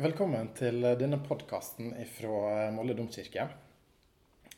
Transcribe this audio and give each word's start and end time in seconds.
Velkommen 0.00 0.46
til 0.56 0.80
denne 0.96 1.18
podkasten 1.20 1.90
fra 2.08 2.70
Molde 2.72 2.94
domkirke. 2.96 3.42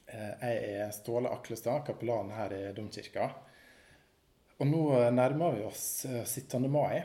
Eh, 0.06 0.28
jeg 0.38 0.76
er 0.84 0.92
Ståle 0.94 1.32
Aklestad, 1.34 1.80
kapellan 1.88 2.30
her 2.30 2.54
i 2.54 2.60
domkirka. 2.76 3.26
Og 4.60 4.70
nå 4.70 4.82
nærmer 5.10 5.56
vi 5.56 5.64
oss 5.66 5.82
17. 6.06 6.60
Eh, 6.60 6.70
mai. 6.70 7.02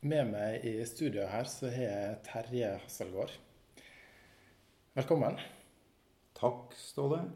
Med 0.00 0.32
meg 0.32 0.64
i 0.64 0.72
studio 0.88 1.28
her 1.28 1.52
så 1.52 1.68
har 1.68 1.84
jeg 1.84 2.16
Terje 2.30 2.72
Hasselgaard. 2.86 3.36
Velkommen. 4.96 5.36
Takk, 6.40 6.72
Ståle. 6.80 7.26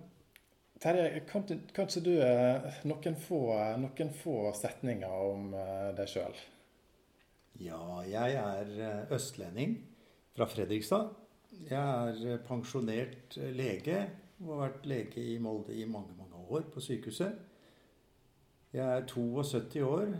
Terje, 0.80 1.20
kan, 1.28 1.44
kan 1.76 1.84
ikke 1.90 2.06
du 2.08 2.14
eh, 2.24 2.82
noen 2.88 3.24
få, 3.28 3.46
noen 3.76 4.18
få 4.24 4.40
setninger 4.56 5.32
om 5.34 5.50
deg 6.00 6.16
sjøl? 6.16 6.46
Ja, 7.60 7.82
jeg 8.08 8.40
er 8.40 9.10
østlending 9.12 9.82
fra 10.34 10.46
Fredrikstad. 10.50 11.12
Jeg 11.68 11.78
er 11.80 12.22
eh, 12.26 12.40
pensjonert 12.42 13.36
eh, 13.38 13.52
lege 13.54 14.00
og 14.42 14.48
har 14.50 14.62
vært 14.64 14.88
lege 14.90 15.22
i 15.22 15.36
Molde 15.42 15.76
i 15.76 15.86
mange, 15.86 16.14
mange 16.18 16.40
år 16.50 16.66
på 16.74 16.82
sykehuset. 16.82 17.36
Jeg 18.74 18.82
er 18.82 19.06
72 19.06 19.84
år 19.86 20.10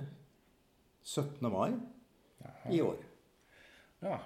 17. 1.03 1.51
mai 1.51 1.75
Aha. 2.47 2.71
i 2.71 2.79
år. 2.85 3.03
Ja. 4.05 4.21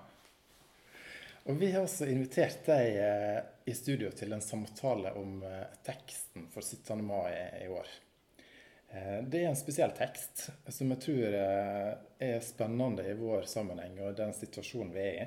Og 1.49 1.57
vi 1.57 1.71
har 1.73 1.87
også 1.87 2.11
invitert 2.13 2.61
deg 2.69 3.01
eh, 3.01 3.41
i 3.65 3.77
studio 3.77 4.13
til 4.13 4.37
en 4.37 4.45
samtale 4.45 5.15
om 5.17 5.41
teksten 5.85 6.51
for 6.53 6.61
17. 6.61 7.01
mai 7.05 7.33
i 7.65 7.73
år. 7.73 7.89
Det 9.29 9.43
er 9.43 9.51
en 9.51 9.59
spesiell 9.59 9.91
tekst 9.93 10.47
som 10.73 10.89
jeg 10.95 11.01
tror 11.05 11.35
er 11.37 12.39
spennende 12.41 13.05
i 13.05 13.17
vår 13.19 13.45
sammenheng 13.45 13.99
og 14.01 14.15
den 14.17 14.33
situasjonen 14.33 14.95
vi 14.95 15.03
er 15.05 15.19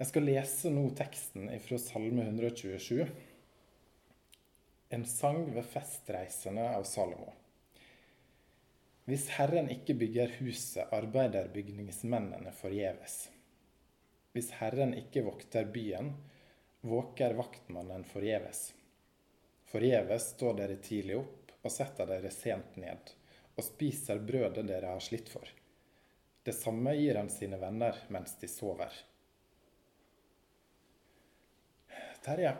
Jeg 0.00 0.08
skal 0.08 0.24
lese 0.26 0.70
nå 0.72 0.86
teksten 0.96 1.50
fra 1.62 1.78
Salme 1.78 2.24
127. 2.24 3.04
En 4.96 5.04
sang 5.06 5.44
ved 5.54 5.66
festreisende 5.68 6.64
av 6.72 6.86
Salomo. 6.88 7.32
Hvis 9.04 9.28
Herren 9.36 9.68
ikke 9.72 9.96
bygger 9.98 10.32
huset, 10.38 10.86
arbeider 10.94 11.50
bygningsmennene 11.52 12.52
forgjeves. 12.56 13.16
Hvis 14.32 14.52
Herren 14.60 14.94
ikke 14.96 15.24
vokter 15.26 15.68
byen, 15.68 16.12
våker 16.80 17.36
vaktmannen 17.36 18.04
forgjeves. 18.08 18.70
Forgjeves 19.68 20.32
står 20.36 20.58
dere 20.62 20.80
tidlig 20.82 21.20
opp 21.20 21.52
og 21.62 21.72
setter 21.72 22.08
dere 22.08 22.32
sent 22.32 22.80
ned, 22.80 23.12
og 23.56 23.68
spiser 23.68 24.24
brødet 24.24 24.64
dere 24.68 24.96
har 24.96 25.04
slitt 25.04 25.28
for. 25.30 25.44
Det 26.42 26.56
samme 26.56 26.96
gir 26.98 27.20
han 27.20 27.30
sine 27.30 27.60
venner 27.60 27.98
mens 28.10 28.34
de 28.40 28.48
sover. 28.50 28.92
Terje, 32.22 32.52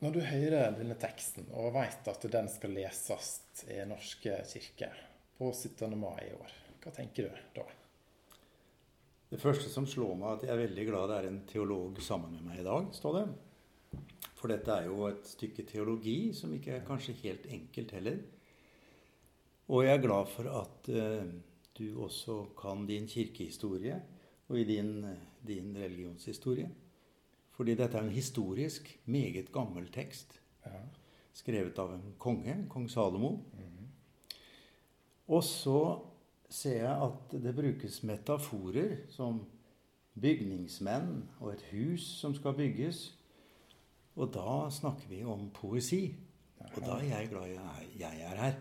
når 0.00 0.14
du 0.14 0.22
hører 0.24 0.70
denne 0.78 0.94
teksten 0.96 1.50
og 1.52 1.74
vet 1.74 2.06
at 2.08 2.22
den 2.32 2.46
skal 2.48 2.72
leses 2.72 3.34
i 3.68 3.76
Norske 3.84 4.38
kirke 4.48 4.88
på 5.36 5.50
17. 5.52 5.92
mai 5.92 6.22
i 6.24 6.32
år, 6.38 6.54
hva 6.80 6.92
tenker 6.96 7.28
du 7.28 7.42
da? 7.58 7.66
Det 9.28 9.42
første 9.42 9.68
som 9.68 9.84
slår 9.84 10.16
meg, 10.16 10.24
er 10.24 10.38
at 10.38 10.46
jeg 10.46 10.54
er 10.54 10.62
veldig 10.62 10.88
glad 10.88 11.12
det 11.12 11.20
er 11.20 11.28
en 11.28 11.38
teolog 11.52 12.00
sammen 12.00 12.32
med 12.38 12.48
meg 12.48 12.62
i 12.62 12.66
dag. 12.70 12.88
står 12.96 13.18
det. 13.18 13.26
For 14.40 14.48
dette 14.48 14.72
er 14.72 14.88
jo 14.88 15.04
et 15.10 15.28
stykke 15.28 15.68
teologi 15.68 16.18
som 16.32 16.56
ikke 16.56 16.78
er 16.78 16.88
kanskje 16.88 17.20
helt 17.20 17.44
enkelt 17.52 17.92
heller. 18.00 18.20
Og 19.68 19.84
jeg 19.84 19.98
er 19.98 20.06
glad 20.08 20.32
for 20.32 20.48
at 20.64 20.94
uh, 20.96 21.28
du 21.76 21.88
også 22.06 22.42
kan 22.56 22.88
din 22.88 23.04
kirkehistorie 23.04 24.00
og 24.48 24.58
i 24.58 24.64
din, 24.64 25.04
din 25.44 25.76
religionshistorie. 25.76 26.72
Fordi 27.60 27.74
dette 27.76 27.98
er 27.98 28.06
en 28.06 28.14
historisk, 28.14 28.86
meget 29.04 29.50
gammel 29.52 29.90
tekst. 29.92 30.38
Ja. 30.64 30.78
Skrevet 31.36 31.76
av 31.82 31.90
en 31.92 32.14
konge, 32.16 32.54
kong 32.72 32.86
Salomo. 32.88 33.34
Mm. 33.52 33.90
Og 35.28 35.44
så 35.44 35.82
ser 36.48 36.78
jeg 36.86 36.94
at 37.04 37.34
det 37.44 37.52
brukes 37.58 38.00
metaforer 38.08 38.96
som 39.12 39.42
bygningsmenn 40.16 41.28
og 41.36 41.52
et 41.52 41.66
hus 41.74 42.08
som 42.22 42.32
skal 42.38 42.56
bygges. 42.56 43.02
Og 44.16 44.32
da 44.32 44.56
snakker 44.72 45.12
vi 45.12 45.20
om 45.28 45.50
poesi. 45.52 46.14
Og 46.64 46.80
da 46.80 46.96
er 46.96 47.08
jeg 47.10 47.30
glad 47.36 47.54
jeg, 47.58 47.92
jeg 48.06 48.26
er 48.30 48.44
her. 48.46 48.60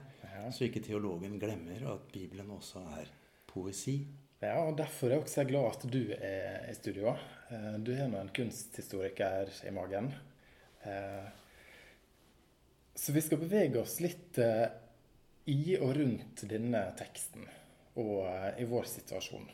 Så 0.51 0.67
ikke 0.67 0.83
teologen 0.83 1.39
glemmer 1.39 1.87
at 1.95 2.11
Bibelen 2.11 2.51
også 2.51 2.83
er 2.99 3.15
poesi. 3.47 4.01
Ja, 4.43 4.57
og 4.67 4.77
Derfor 4.77 5.07
er 5.07 5.21
jeg 5.21 5.21
også 5.23 5.43
glad 5.47 5.71
at 5.71 5.93
du 5.93 6.03
er 6.19 6.71
i 6.71 6.75
studio. 6.75 7.15
Eh, 7.51 7.73
du 7.73 7.95
har 7.95 8.07
nå 8.07 8.17
en 8.17 8.29
kunsthistoriker 8.29 9.49
i 9.65 9.71
magen. 9.71 10.13
Eh, 10.81 11.27
så 12.95 13.11
vi 13.11 13.21
skal 13.21 13.41
bevege 13.41 13.81
oss 13.81 13.99
litt 14.03 14.37
eh, 14.37 14.67
i 15.49 15.77
og 15.79 15.95
rundt 15.97 16.43
denne 16.49 16.83
teksten 16.99 17.47
og 17.97 18.59
i 18.61 18.67
vår 18.69 18.85
situasjon. 18.91 19.47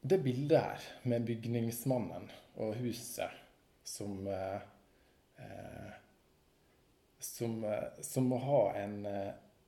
Det 0.00 0.18
bildet 0.20 0.60
her 0.60 0.84
med 1.08 1.24
bygningsmannen 1.28 2.28
og 2.60 2.76
huset 2.80 3.40
som 3.84 4.28
som, 7.20 7.54
som 8.04 8.26
må 8.28 8.36
ha 8.44 8.60
en, 8.76 9.06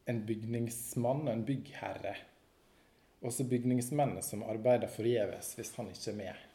en 0.04 0.20
bygningsmann, 0.28 1.24
en 1.28 1.44
byggherre, 1.48 2.14
også 3.22 3.46
bygningsmennene 3.50 4.22
som 4.24 4.44
arbeider 4.46 4.90
forgjeves 4.92 5.54
hvis 5.58 5.72
han 5.78 5.90
ikke 5.92 6.10
er 6.12 6.18
med. 6.18 6.48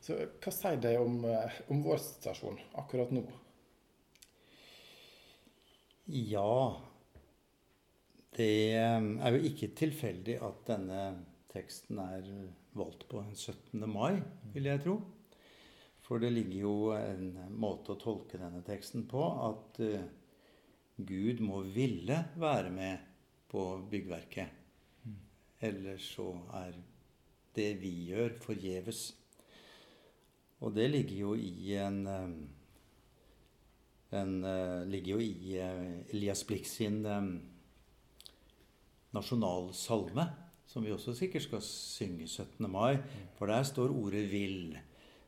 Så 0.00 0.16
hva 0.16 0.52
sier 0.54 0.80
det 0.80 0.94
om, 1.00 1.18
eh, 1.28 1.60
om 1.68 1.82
vår 1.84 2.00
situasjon 2.04 2.60
akkurat 2.80 3.12
nå? 3.12 3.24
Ja 6.10 6.80
Det 8.34 8.74
eh, 8.78 9.10
er 9.26 9.36
jo 9.36 9.42
ikke 9.50 9.74
tilfeldig 9.76 10.38
at 10.46 10.64
denne 10.70 11.02
teksten 11.50 11.98
er 12.00 12.26
valgt 12.78 13.08
på 13.10 13.24
17. 13.34 13.82
mai, 13.90 14.22
vil 14.54 14.70
jeg 14.70 14.82
tro. 14.84 15.00
For 16.06 16.22
det 16.22 16.32
ligger 16.34 16.64
jo 16.64 16.74
en 16.94 17.34
måte 17.58 17.94
å 17.94 18.00
tolke 18.00 18.38
denne 18.38 18.62
teksten 18.66 19.04
på 19.10 19.20
at 19.46 19.78
uh, 19.82 20.08
Gud 20.96 21.42
må 21.44 21.60
ville 21.70 22.16
være 22.40 22.72
med 22.74 23.04
på 23.50 23.62
byggverket. 23.90 24.59
Ellers 25.60 26.06
så 26.14 26.32
er 26.56 26.76
det 27.56 27.70
vi 27.82 27.92
gjør, 28.08 28.36
forgjeves. 28.40 29.02
Og 30.60 30.74
det 30.76 30.88
ligger 30.90 31.16
jo 31.16 31.34
i 31.34 31.74
en, 31.80 32.00
en 34.12 34.34
ligger 34.88 35.16
jo 35.16 35.20
i 35.24 35.56
eh, 35.60 36.14
Elias 36.14 36.44
Blix 36.48 36.76
sin 36.76 37.02
nasjonalsalme, 39.16 40.26
som 40.70 40.84
vi 40.86 40.92
også 40.94 41.14
sikkert 41.18 41.46
skal 41.46 41.64
synge 41.66 42.28
17. 42.28 42.70
mai. 42.70 42.96
For 43.38 43.46
der 43.50 43.62
står 43.62 43.90
ordet 43.90 44.28
'vil'. 44.30 44.78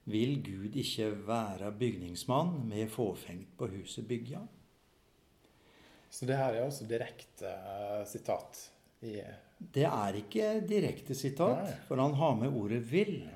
Vil 0.05 0.43
Gud 0.43 0.75
ikke 0.75 1.27
være 1.27 1.73
bygningsmann 1.79 2.69
med 2.69 2.89
fåfengt 2.89 3.57
på 3.59 3.67
huset 3.67 4.09
bygja? 4.09 4.41
Så 6.11 6.27
det 6.27 6.37
her 6.37 6.45
er 6.53 6.65
altså 6.65 6.87
direkte 6.87 7.47
uh, 7.47 8.07
sitat 8.07 8.73
i 9.03 9.21
det 9.75 9.85
er 9.87 10.19
ikke 10.19 10.49
direkte 10.67 11.15
sitat, 11.15 11.71
for 11.87 12.01
han 12.01 12.15
har 12.19 12.35
med 12.35 12.49
ordet 12.51 12.83
'vil'. 12.83 13.29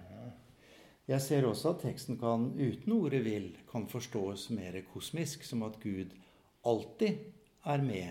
Jeg 1.09 1.21
ser 1.23 1.47
også 1.47 1.71
at 1.71 1.81
teksten 1.81 2.19
kan, 2.19 2.51
uten 2.59 2.93
ordet 2.93 3.25
'vil' 3.25 3.57
kan 3.71 3.87
forstås 3.89 4.51
mer 4.51 4.81
kosmisk, 4.93 5.45
som 5.45 5.63
at 5.63 5.81
Gud 5.81 6.11
alltid 6.65 7.19
er 7.65 7.83
med 7.83 8.11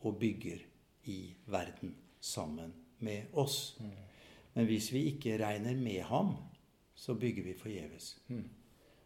og 0.00 0.18
bygger 0.18 0.58
i 1.04 1.34
verden 1.46 1.96
sammen 2.20 2.74
med 2.98 3.22
oss. 3.32 3.78
Men 4.54 4.66
hvis 4.66 4.92
vi 4.92 5.04
ikke 5.04 5.46
regner 5.46 5.74
med 5.74 6.02
ham, 6.02 6.36
så 6.94 7.14
bygger 7.14 7.42
vi 7.42 7.54
forgjeves. 7.54 8.18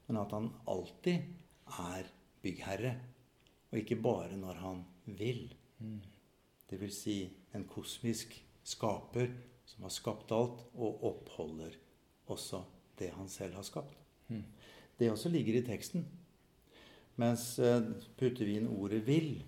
Men 0.06 0.16
at 0.16 0.32
han 0.32 0.50
alltid 0.66 1.18
er 1.78 2.02
byggherre, 2.42 2.94
og 3.70 3.78
ikke 3.78 3.96
bare 3.96 4.36
når 4.36 4.54
han 4.54 4.84
vil. 5.04 5.54
Det 6.70 6.80
vil 6.80 6.92
si 6.92 7.37
en 7.52 7.64
kosmisk 7.68 8.34
skaper 8.62 9.32
som 9.68 9.84
har 9.86 9.92
skapt 9.92 10.32
alt, 10.32 10.64
og 10.74 11.04
oppholder 11.04 11.76
også 12.28 12.62
det 12.98 13.12
han 13.14 13.28
selv 13.30 13.58
har 13.58 13.66
skapt. 13.66 13.96
Mm. 14.28 14.44
Det 14.98 15.10
også 15.12 15.30
ligger 15.32 15.58
i 15.58 15.64
teksten. 15.66 16.06
Mens 17.18 17.58
eh, 17.58 17.80
putter 18.18 18.46
vi 18.46 18.58
inn 18.58 18.68
ordet 18.70 19.02
'vil', 19.06 19.42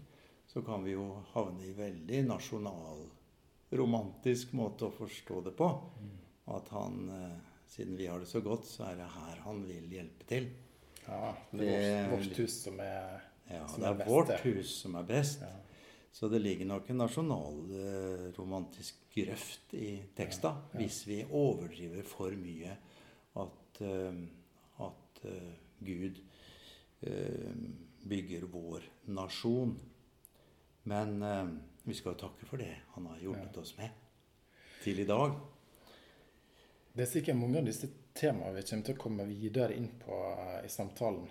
så 0.47 0.63
kan 0.67 0.85
vi 0.85 0.97
jo 0.97 1.23
havne 1.33 1.69
i 1.69 1.77
veldig 1.77 2.25
nasjonal, 2.27 3.05
romantisk 3.71 4.53
måte 4.59 4.89
å 4.89 4.95
forstå 4.95 5.45
det 5.47 5.53
på. 5.59 5.69
Mm. 6.03 6.17
At 6.57 6.69
han, 6.75 6.97
eh, 7.15 7.37
siden 7.71 7.97
vi 7.97 8.09
har 8.11 8.19
det 8.19 8.27
så 8.27 8.43
godt, 8.43 8.67
så 8.67 8.89
er 8.91 8.99
det 8.99 9.11
her 9.15 9.43
han 9.45 9.63
vil 9.69 9.87
hjelpe 9.95 10.27
til. 10.27 10.51
Ja, 11.07 11.35
det 11.53 11.69
er 11.75 12.11
vårt, 12.11 12.27
vårt 12.27 12.43
hus 12.43 12.57
som 12.65 12.81
er, 12.83 13.23
ja, 13.47 13.67
som 13.71 13.85
er 13.87 13.95
best. 13.95 14.07
Det 14.07 14.07
er 14.07 14.15
vårt 14.15 14.47
hus 14.47 14.75
som 14.83 14.99
er 14.99 15.07
best. 15.07 15.47
Ja. 15.47 15.70
Så 16.13 16.29
det 16.29 16.39
ligger 16.39 16.67
nok 16.67 16.91
en 16.91 16.97
nasjonalromantisk 17.05 18.95
grøft 19.15 19.75
i 19.79 20.03
teksta 20.17 20.49
ja, 20.49 20.55
ja. 20.73 20.79
hvis 20.81 21.07
vi 21.07 21.21
overdriver 21.25 22.03
for 22.07 22.35
mye 22.35 22.73
at, 23.39 23.81
eh, 23.87 24.19
at 24.87 25.21
eh, 25.31 25.53
Gud 25.79 26.19
eh, 27.07 27.55
bygger 28.11 28.43
vår 28.51 28.83
nasjon. 29.15 29.77
Men 30.91 31.23
vi 31.85 31.95
skal 31.95 32.17
takke 32.19 32.47
for 32.49 32.59
det 32.59 32.73
han 32.95 33.07
har 33.11 33.19
hjulpet 33.21 33.59
oss 33.61 33.75
med 33.77 33.91
til 34.81 35.03
i 35.03 35.05
dag. 35.05 35.35
Det 36.97 37.05
er 37.05 37.11
sikkert 37.11 37.39
mange 37.39 37.61
av 37.61 37.69
disse 37.69 37.91
temaene 38.17 38.57
vi 38.57 38.65
kommer 38.65 38.87
til 38.89 38.97
å 38.97 39.03
komme 39.05 39.27
videre 39.29 39.77
inn 39.77 39.91
på 40.01 40.17
i 40.65 40.71
samtalen. 40.73 41.29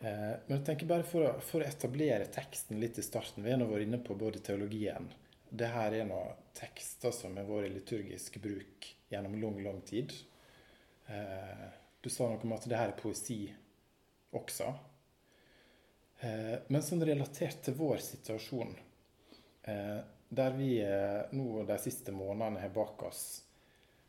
Men 0.00 0.54
jeg 0.54 0.62
tenker 0.64 0.88
bare 0.88 1.04
for 1.04 1.26
å, 1.28 1.30
for 1.44 1.60
å 1.60 1.66
etablere 1.68 2.24
teksten 2.32 2.78
litt 2.80 2.96
i 2.96 3.02
starten 3.04 3.44
Vi 3.44 3.52
har 3.52 3.58
nå 3.60 3.66
vært 3.68 3.84
inne 3.84 3.98
på 4.00 4.14
både 4.16 4.40
teologien 4.40 5.10
det 5.50 5.70
her 5.74 5.94
er 5.98 6.06
noen 6.06 6.38
tekster 6.54 7.12
som 7.14 7.34
har 7.38 7.48
vært 7.48 7.70
i 7.70 7.74
liturgisk 7.74 8.38
bruk 8.42 8.86
gjennom 9.10 9.34
lang, 9.42 9.58
lang 9.64 9.80
tid. 9.86 10.14
Eh, 11.10 11.66
du 12.00 12.08
sa 12.10 12.28
noe 12.30 12.40
om 12.46 12.54
at 12.54 12.68
det 12.70 12.78
her 12.78 12.92
er 12.92 12.98
poesi 12.98 13.42
også. 14.38 14.70
Eh, 16.22 16.56
men 16.70 16.86
sånn 16.86 17.02
relatert 17.06 17.64
til 17.66 17.76
vår 17.80 17.98
situasjon, 18.06 18.72
eh, 19.66 19.98
der 20.30 20.54
vi 20.54 20.76
nå 21.34 21.64
de 21.66 21.78
siste 21.82 22.14
månedene 22.14 22.62
har 22.62 22.70
bak 22.70 23.02
oss 23.02 23.24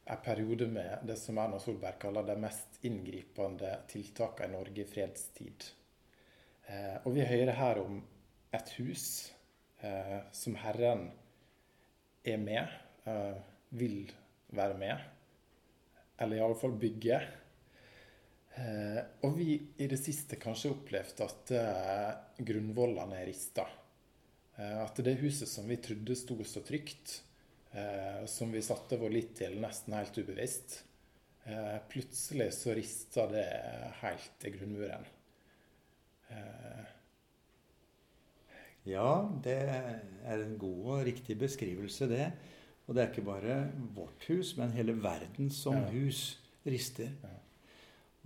en 0.06 0.20
periode 0.22 0.68
med 0.70 1.08
det 1.10 1.16
som 1.18 1.40
Erna 1.42 1.58
Solberg 1.62 1.98
kaller 2.02 2.28
de 2.28 2.36
mest 2.38 2.78
inngripende 2.86 3.72
tiltakene 3.90 4.52
i 4.52 4.54
Norge 4.54 4.84
i 4.84 4.90
fredstid. 4.90 5.66
Og 7.04 7.14
vi 7.16 7.26
hører 7.26 7.56
her 7.58 7.80
om 7.82 7.98
et 8.56 8.74
hus 8.78 9.06
som 10.36 10.56
Herren 10.62 11.08
er 12.24 12.38
med, 12.38 12.68
uh, 13.08 13.38
vil 13.70 14.12
være 14.54 14.78
med, 14.78 15.06
eller 16.22 16.38
i 16.38 16.44
alle 16.46 16.58
fall 16.60 16.76
bygge. 16.78 17.22
Og 19.24 19.38
vi 19.38 19.54
i 19.80 19.88
det 19.90 19.98
siste 19.98 20.36
kanskje 20.36 20.74
opplevd 20.74 21.22
at 21.24 21.52
eh, 21.56 22.10
grunnvollene 22.44 23.22
er 23.22 23.30
rista. 23.30 23.64
at 24.60 25.00
det 25.00 25.16
huset 25.22 25.48
som 25.48 25.70
vi 25.72 25.78
trodde 25.82 26.18
sto 26.20 26.36
så 26.44 26.60
trygt, 26.62 27.24
som 28.28 28.52
vi 28.52 28.62
satte 28.62 29.00
vår 29.00 29.16
lit 29.16 29.32
til 29.40 29.56
nesten 29.64 29.96
helt 29.96 30.20
ubevisst, 30.20 30.84
plutselig 31.90 32.52
så 32.54 32.76
rista 32.76 33.26
det 33.32 33.48
helt 34.04 34.46
i 34.46 34.54
grunnmuren. 34.60 35.08
Ja, 38.88 39.30
det 39.46 39.60
er 39.62 40.42
en 40.42 40.56
god 40.58 40.86
og 40.96 41.06
riktig 41.06 41.36
beskrivelse, 41.38 42.08
det. 42.10 42.32
Og 42.88 42.96
det 42.96 43.04
er 43.04 43.12
ikke 43.12 43.28
bare 43.28 43.58
vårt 43.94 44.26
hus, 44.28 44.56
men 44.58 44.74
hele 44.74 44.96
verden 45.04 45.52
som 45.54 45.78
ja. 45.78 45.90
hus 45.94 46.40
rister. 46.66 47.12
Ja. 47.22 47.38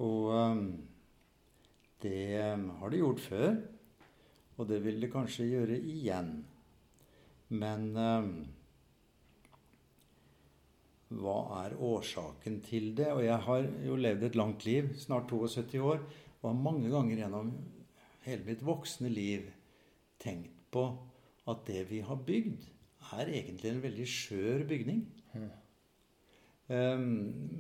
Og 0.06 0.32
um, 0.32 0.70
det 2.04 2.54
um, 2.54 2.70
har 2.80 2.90
det 2.90 3.02
gjort 3.04 3.20
før, 3.20 3.54
og 4.56 4.70
det 4.72 4.80
vil 4.86 5.02
det 5.04 5.12
kanskje 5.12 5.50
gjøre 5.52 5.78
igjen. 5.78 6.32
Men 7.52 7.92
um, 8.00 8.34
hva 11.20 11.38
er 11.66 11.76
årsaken 11.84 12.62
til 12.64 12.94
det? 12.96 13.12
Og 13.12 13.26
jeg 13.28 13.44
har 13.44 13.70
jo 13.86 14.00
levd 14.00 14.24
et 14.30 14.40
langt 14.40 14.66
liv, 14.66 14.94
snart 15.04 15.28
72 15.30 15.84
år, 15.84 16.00
og 16.42 16.50
har 16.50 16.64
mange 16.64 16.90
ganger 16.90 17.26
gjennom 17.26 17.52
hele 18.26 18.46
mitt 18.48 18.64
voksne 18.66 19.10
liv 19.12 19.52
tenkt 20.22 20.56
på 20.74 20.88
at 21.50 21.66
det 21.68 21.86
vi 21.92 22.02
har 22.06 22.24
bygd, 22.26 22.66
er 23.14 23.30
egentlig 23.30 23.70
en 23.70 23.84
veldig 23.84 24.06
skjør 24.10 24.66
bygning. 24.70 25.04
Mm. 25.36 25.50
Um, 26.66 27.04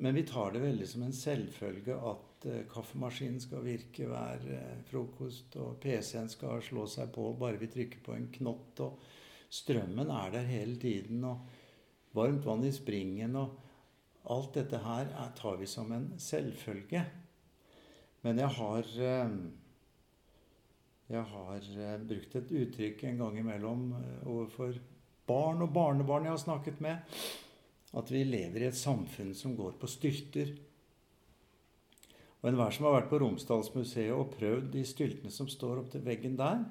men 0.02 0.16
vi 0.18 0.24
tar 0.26 0.56
det 0.56 0.64
veldig 0.64 0.88
som 0.90 1.04
en 1.06 1.14
selvfølge 1.14 1.94
at 1.94 2.48
uh, 2.50 2.64
kaffemaskinen 2.72 3.38
skal 3.44 3.62
virke 3.62 4.08
hver 4.10 4.48
uh, 4.50 4.80
frokost, 4.90 5.54
og 5.62 5.78
PC-en 5.84 6.32
skal 6.32 6.64
slå 6.66 6.88
seg 6.90 7.12
på 7.14 7.28
bare 7.38 7.62
vi 7.62 7.70
trykker 7.70 8.02
på 8.06 8.16
en 8.16 8.32
knott, 8.40 8.82
og 8.82 9.04
strømmen 9.54 10.10
er 10.10 10.34
der 10.34 10.50
hele 10.50 10.80
tiden, 10.82 11.22
og 11.30 11.46
varmt 12.18 12.48
vann 12.48 12.66
i 12.66 12.74
springen, 12.74 13.38
og 13.38 13.54
alt 14.34 14.58
dette 14.58 14.82
her 14.82 15.06
er, 15.12 15.30
tar 15.38 15.62
vi 15.62 15.70
som 15.70 15.94
en 15.94 16.10
selvfølge. 16.18 17.04
Men 18.26 18.42
jeg 18.42 18.58
har 18.58 18.90
uh, 19.06 19.38
jeg 21.06 21.22
har 21.30 21.66
eh, 21.78 21.98
brukt 22.02 22.38
et 22.40 22.54
uttrykk 22.62 23.04
en 23.10 23.20
gang 23.22 23.36
imellom 23.42 23.90
eh, 24.00 24.22
overfor 24.26 24.78
barn 25.30 25.62
og 25.66 25.74
barnebarn 25.74 26.26
jeg 26.26 26.34
har 26.34 26.42
snakket 26.42 26.80
med, 26.82 27.20
at 27.96 28.12
vi 28.12 28.24
lever 28.26 28.66
i 28.66 28.70
et 28.70 28.78
samfunn 28.78 29.34
som 29.38 29.54
går 29.58 29.78
på 29.82 29.90
styrter. 29.90 30.56
Og 32.42 32.50
enhver 32.50 32.74
som 32.74 32.88
har 32.88 32.98
vært 32.98 33.12
på 33.12 33.20
Romsdalsmuseet 33.22 34.14
og 34.14 34.34
prøvd 34.36 34.72
de 34.74 34.84
styltene 34.86 35.34
som 35.34 35.50
står 35.50 35.84
opp 35.84 35.94
til 35.94 36.04
veggen 36.06 36.36
der, 36.38 36.66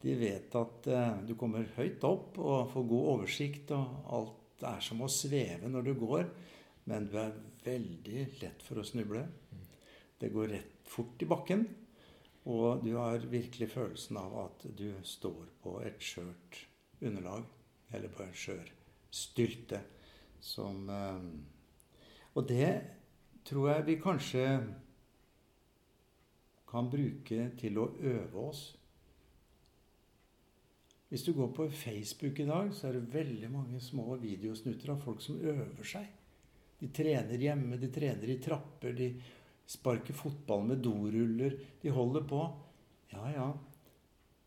de 0.00 0.16
vet 0.16 0.56
at 0.56 0.88
eh, 0.88 1.20
du 1.28 1.34
kommer 1.36 1.68
høyt 1.76 2.04
opp 2.08 2.40
og 2.40 2.72
får 2.72 2.88
god 2.88 3.10
oversikt, 3.14 3.74
og 3.76 4.08
alt 4.16 4.64
er 4.70 4.80
som 4.84 5.04
å 5.04 5.12
sveve 5.12 5.68
når 5.68 5.90
du 5.90 5.92
går, 6.00 6.24
men 6.88 7.08
du 7.08 7.18
er 7.20 7.36
veldig 7.64 8.24
lett 8.40 8.64
for 8.64 8.80
å 8.80 8.86
snuble. 8.88 9.26
Det 10.20 10.32
går 10.32 10.52
rett 10.56 10.88
fort 10.88 11.20
i 11.20 11.28
bakken. 11.28 11.68
Og 12.48 12.84
du 12.84 12.94
har 12.96 13.26
virkelig 13.28 13.68
følelsen 13.74 14.16
av 14.16 14.36
at 14.46 14.66
du 14.76 14.88
står 15.04 15.50
på 15.62 15.76
et 15.84 16.00
skjørt 16.00 16.62
underlag, 17.00 17.44
eller 17.92 18.12
på 18.14 18.24
en 18.24 18.36
skjør 18.36 18.70
stylte, 19.10 19.82
som 20.40 20.88
eh, 20.88 21.24
Og 22.38 22.46
det 22.48 22.70
tror 23.44 23.70
jeg 23.72 23.86
vi 23.86 23.96
kanskje 24.00 24.44
kan 26.70 26.90
bruke 26.90 27.48
til 27.58 27.80
å 27.82 27.88
øve 27.98 28.44
oss. 28.46 28.60
Hvis 31.10 31.24
du 31.26 31.32
går 31.34 31.50
på 31.56 31.66
Facebook 31.74 32.38
i 32.38 32.46
dag, 32.46 32.70
så 32.70 32.86
er 32.86 32.96
det 32.96 33.10
veldig 33.12 33.50
mange 33.50 33.80
små 33.82 34.14
videosnutter 34.22 34.92
av 34.92 35.00
folk 35.02 35.22
som 35.24 35.40
øver 35.42 35.82
seg. 35.82 36.06
De 36.78 36.88
trener 36.94 37.42
hjemme, 37.42 37.76
de 37.76 37.90
trener 37.92 38.30
i 38.30 38.38
trapper, 38.40 38.94
de 38.94 39.08
sparker 39.70 40.16
fotball 40.16 40.64
med 40.66 40.82
doruller. 40.84 41.56
De 41.82 41.92
holder 41.94 42.26
på. 42.28 42.40
Ja, 43.14 43.24
ja. 43.32 43.48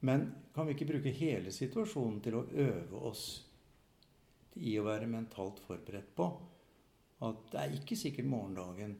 Men 0.03 0.27
kan 0.55 0.67
vi 0.67 0.75
ikke 0.75 0.89
bruke 0.89 1.15
hele 1.15 1.51
situasjonen 1.55 2.19
til 2.23 2.39
å 2.39 2.47
øve 2.51 3.03
oss 3.09 3.27
i 4.59 4.75
å 4.77 4.85
være 4.85 5.07
mentalt 5.09 5.61
forberedt 5.63 6.11
på 6.17 6.27
at 7.23 7.45
det 7.53 7.61
er 7.61 7.75
ikke 7.77 7.97
sikkert 7.97 8.27
morgendagen 8.27 8.97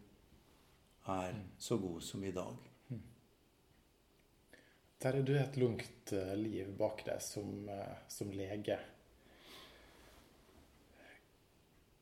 er 1.12 1.36
så 1.59 1.78
god 1.78 2.00
som 2.07 2.24
i 2.24 2.31
dag. 2.31 2.69
Terje, 5.04 5.24
du 5.28 5.33
har 5.36 5.50
et 5.50 5.57
langt 5.59 6.14
eh, 6.16 6.36
liv 6.40 6.69
bak 6.80 7.04
deg 7.04 7.19
som, 7.19 7.68
eh, 7.68 7.95
som 8.07 8.30
lege. 8.31 8.78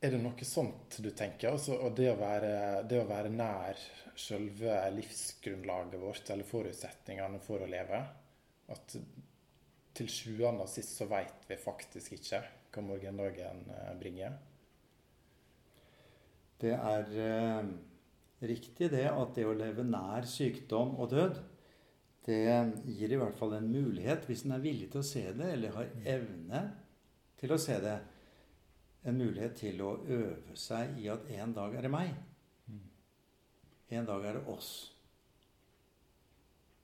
Er 0.02 0.16
det 0.16 0.22
noe 0.24 0.46
sånt 0.48 0.96
du 0.98 1.12
tenker? 1.14 1.52
Altså, 1.54 1.76
og 1.78 1.94
det 1.98 2.08
å, 2.10 2.18
være, 2.18 2.54
det 2.90 3.04
å 3.04 3.10
være 3.10 3.30
nær 3.30 3.78
selve 4.18 4.80
livsgrunnlaget 4.96 6.02
vårt, 6.02 6.32
eller 6.34 6.48
forutsetningene 6.48 7.42
for 7.46 7.62
å 7.62 7.70
leve 7.70 8.00
At 8.74 8.96
til 9.94 10.10
sjuende 10.10 10.66
og 10.66 10.72
sist 10.72 10.96
så 10.98 11.06
veit 11.12 11.46
vi 11.50 11.58
faktisk 11.60 12.16
ikke 12.16 12.40
hva 12.72 12.84
morgendagen 12.86 13.66
eh, 13.76 13.94
bringer? 14.00 14.38
Det 16.62 16.72
er 16.78 17.14
eh, 17.22 17.72
riktig 18.48 18.90
det 18.94 19.06
at 19.10 19.36
det 19.36 19.46
å 19.46 19.58
leve 19.58 19.86
nær 19.86 20.26
sykdom 20.30 20.96
og 20.98 21.12
død, 21.12 21.42
det 22.26 22.40
gir 22.86 23.14
i 23.14 23.20
hvert 23.20 23.38
fall 23.38 23.58
en 23.58 23.70
mulighet, 23.70 24.26
hvis 24.30 24.46
en 24.46 24.56
er 24.56 24.64
villig 24.64 24.90
til 24.94 25.02
å 25.02 25.06
se 25.06 25.24
det, 25.34 25.52
eller 25.56 25.76
har 25.76 25.94
evne 26.16 26.64
til 27.42 27.54
å 27.54 27.60
se 27.62 27.78
det, 27.82 27.98
en 29.08 29.18
mulighet 29.18 29.56
til 29.64 29.82
å 29.82 29.96
øve 30.06 30.58
seg 30.60 31.00
i 31.02 31.08
at 31.12 31.26
en 31.40 31.54
dag 31.56 31.76
er 31.78 31.88
det 31.88 31.94
meg. 31.94 32.12
En 33.92 34.08
dag 34.08 34.24
er 34.24 34.38
det 34.38 34.48
oss. 34.52 34.72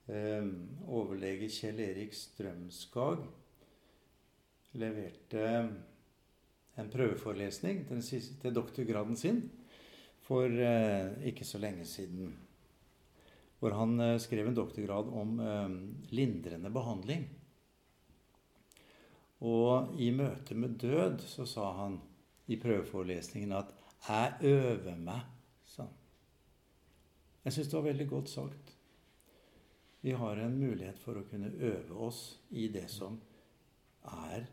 Um, 0.08 0.52
overlege 0.88 1.50
Kjell 1.52 1.82
Erik 1.84 2.14
Strømskag 2.16 3.26
leverte 4.80 5.44
en 6.80 6.92
prøveforelesning 6.92 7.82
til, 7.90 8.04
til 8.42 8.56
doktorgraden 8.56 9.20
sin 9.20 9.42
for 10.24 10.48
uh, 10.48 11.12
ikke 11.28 11.48
så 11.48 11.60
lenge 11.60 11.88
siden. 11.88 12.32
Hvor 13.60 13.76
han 13.76 14.00
uh, 14.00 14.16
skrev 14.22 14.48
en 14.48 14.56
doktorgrad 14.56 15.12
om 15.12 15.40
uh, 15.44 15.76
lindrende 16.16 16.72
behandling. 16.72 17.28
Og 19.46 20.00
i 20.02 20.10
møte 20.12 20.56
med 20.58 20.80
død 20.82 21.22
så 21.30 21.46
sa 21.46 21.72
han 21.84 22.00
i 22.48 22.58
prøveforelesningen 22.58 23.52
at 23.52 23.74
'jeg 24.08 24.34
øver 24.42 24.96
meg', 24.96 25.28
sa 25.66 25.84
han. 25.84 25.94
Jeg 27.46 27.54
syns 27.54 27.68
det 27.68 27.78
var 27.78 27.90
veldig 27.90 28.08
godt 28.10 28.30
sagt. 28.30 28.78
Vi 30.02 30.12
har 30.12 30.36
en 30.36 30.60
mulighet 30.60 31.00
for 31.00 31.14
å 31.14 31.26
kunne 31.30 31.52
øve 31.60 31.96
oss 32.08 32.40
i 32.50 32.68
det 32.68 32.90
som 32.90 33.22
er 34.04 34.46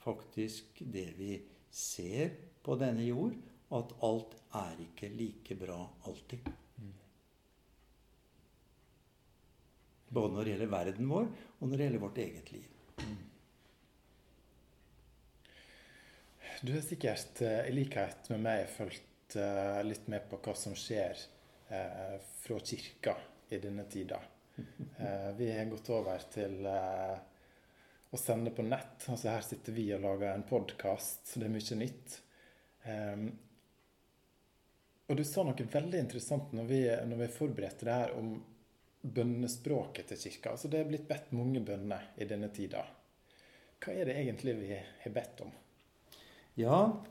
faktisk 0.00 0.82
det 0.92 1.18
vi 1.18 1.34
ser 1.70 2.34
på 2.62 2.76
denne 2.80 3.04
jord, 3.04 3.34
at 3.70 3.92
alt 4.02 4.36
er 4.54 4.80
ikke 4.80 5.08
like 5.14 5.54
bra 5.54 5.78
alltid. 6.06 6.50
Både 10.10 10.34
når 10.34 10.44
det 10.44 10.54
gjelder 10.54 10.66
verden 10.74 11.10
vår, 11.10 11.28
og 11.60 11.68
når 11.68 11.76
det 11.76 11.84
gjelder 11.84 12.02
vårt 12.02 12.18
eget 12.18 12.52
liv. 12.52 12.79
Du 16.62 16.74
har 16.74 16.80
sikkert 16.80 17.42
eh, 17.42 17.68
i 17.68 17.72
likhet 17.72 18.28
med 18.28 18.42
meg 18.44 18.66
fulgt 18.68 19.36
eh, 19.36 19.78
litt 19.84 20.04
med 20.12 20.26
på 20.28 20.36
hva 20.44 20.52
som 20.52 20.74
skjer 20.76 21.16
eh, 21.72 22.16
fra 22.20 22.58
kirka 22.60 23.14
i 23.48 23.56
denne 23.62 23.86
tida. 23.88 24.18
Vi 25.38 25.46
har 25.56 25.70
gått 25.70 25.88
over 25.88 26.20
til 26.34 26.66
å 26.68 28.18
sende 28.20 28.52
på 28.52 28.66
nett. 28.66 29.06
Altså 29.08 29.30
her 29.32 29.46
sitter 29.46 29.72
vi 29.72 29.86
og 29.96 30.02
lager 30.04 30.34
en 30.34 30.44
podkast, 30.44 31.30
så 31.30 31.40
det 31.40 31.48
er 31.48 31.54
mye 31.54 31.78
nytt. 31.80 32.18
Og 35.06 35.16
du 35.16 35.24
sa 35.24 35.46
noe 35.46 35.66
veldig 35.72 36.02
interessant 36.04 36.52
når 36.52 36.68
vi, 36.68 36.82
når 37.08 37.22
vi 37.22 37.30
forberedte 37.38 37.88
det 37.88 37.96
her 38.02 38.14
om 38.18 38.34
bønnespråket 39.00 40.12
til 40.12 40.22
kirka. 40.26 40.52
Altså 40.52 40.68
det 40.68 40.82
er 40.82 40.92
blitt 40.92 41.08
bedt 41.08 41.32
mange 41.32 41.64
bønner 41.64 42.12
i 42.20 42.28
denne 42.28 42.52
tida. 42.52 42.84
Hva 43.80 43.96
er 43.96 44.10
det 44.10 44.20
egentlig 44.20 44.58
vi 44.60 44.74
har 44.76 45.16
bedt 45.16 45.46
om? 45.46 45.56
Ja, 46.58 47.02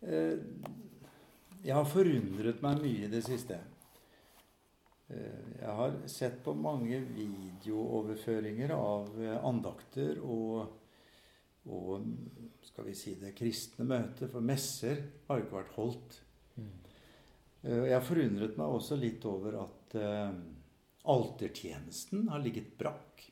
eh, 0.00 0.38
jeg 1.62 1.74
har 1.76 1.86
forundret 1.86 2.62
meg 2.64 2.80
mye 2.82 3.06
i 3.06 3.10
det 3.12 3.22
siste. 3.22 3.60
Eh, 5.06 5.50
jeg 5.60 5.74
har 5.78 5.98
sett 6.10 6.40
på 6.42 6.54
mange 6.58 6.98
videooverføringer 7.12 8.74
av 8.74 9.12
eh, 9.22 9.36
andakter 9.38 10.18
og, 10.26 10.66
og 11.70 12.08
skal 12.66 12.88
vi 12.88 12.96
si 12.98 13.14
det, 13.20 13.36
kristne 13.38 13.86
møter, 13.86 14.30
for 14.32 14.42
messer 14.42 15.04
har 15.28 15.38
jo 15.38 15.46
ikke 15.46 15.60
vært 15.60 15.76
holdt. 15.78 16.18
Mm. 16.58 16.72
Jeg 17.62 18.02
forundret 18.02 18.56
meg 18.58 18.74
også 18.74 18.96
litt 18.98 19.22
over 19.30 19.60
at 19.60 19.94
altertjenesten 21.06 22.24
har 22.32 22.42
ligget 22.42 22.72
brakk. 22.74 23.22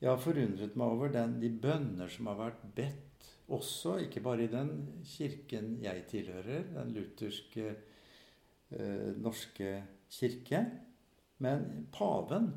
Jeg 0.00 0.08
har 0.08 0.20
forundret 0.22 0.76
meg 0.80 0.94
over 0.94 1.12
den, 1.12 1.36
de 1.42 1.50
bønner 1.52 2.08
som 2.08 2.30
har 2.30 2.38
vært 2.38 2.60
bedt, 2.76 3.26
også, 3.50 3.96
ikke 4.04 4.22
bare 4.22 4.46
i 4.46 4.50
den 4.52 4.70
kirken 5.04 5.74
jeg 5.82 6.04
tilhører, 6.08 6.68
den 6.76 6.92
lutherske 6.94 7.64
eh, 8.70 9.10
norske 9.18 9.72
kirke, 10.08 10.60
men 11.42 11.88
paven. 11.92 12.52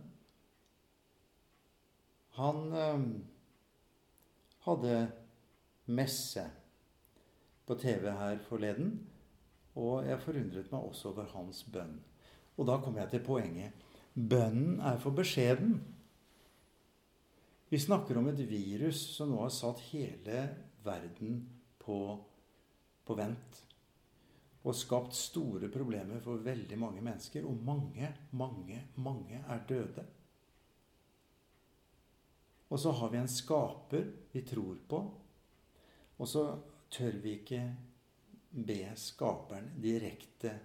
Han 2.37 2.61
eh, 2.77 3.07
hadde 4.67 4.99
messe 5.85 6.45
på 7.67 7.75
TV 7.81 8.07
her 8.21 8.39
forleden, 8.47 8.93
og 9.75 10.05
jeg 10.05 10.21
forundret 10.21 10.71
meg 10.71 10.87
også 10.91 11.11
over 11.11 11.27
hans 11.33 11.63
bønn. 11.73 11.97
Og 12.57 12.69
da 12.69 12.77
kommer 12.77 13.03
jeg 13.03 13.15
til 13.15 13.25
poenget. 13.25 13.83
Bønnen 14.13 14.77
er 14.79 14.99
for 15.01 15.15
beskjeden. 15.17 15.79
Vi 17.73 17.79
snakker 17.79 18.17
om 18.17 18.27
et 18.29 18.39
virus 18.39 18.99
som 19.15 19.31
nå 19.33 19.39
har 19.41 19.49
satt 19.49 19.79
hele 19.87 20.41
verden 20.85 21.39
på, 21.81 21.95
på 23.01 23.15
vent. 23.17 23.57
Og 24.61 24.77
skapt 24.77 25.17
store 25.17 25.71
problemer 25.73 26.21
for 26.21 26.45
veldig 26.45 26.77
mange 26.77 27.01
mennesker. 27.01 27.47
Og 27.49 27.65
mange, 27.65 28.11
mange, 28.37 28.77
mange 29.01 29.41
er 29.41 29.65
døde. 29.65 30.05
Og 32.69 32.77
så 32.85 32.93
har 32.93 33.09
vi 33.09 33.23
en 33.23 33.33
skaper 33.39 34.05
vi 34.37 34.45
tror 34.53 34.77
på. 34.93 35.03
Og 36.21 36.29
så 36.29 36.47
tør 36.93 37.21
vi 37.25 37.39
ikke 37.39 37.65
be 38.53 38.81
skaperen 39.01 39.73
direkte 39.81 40.59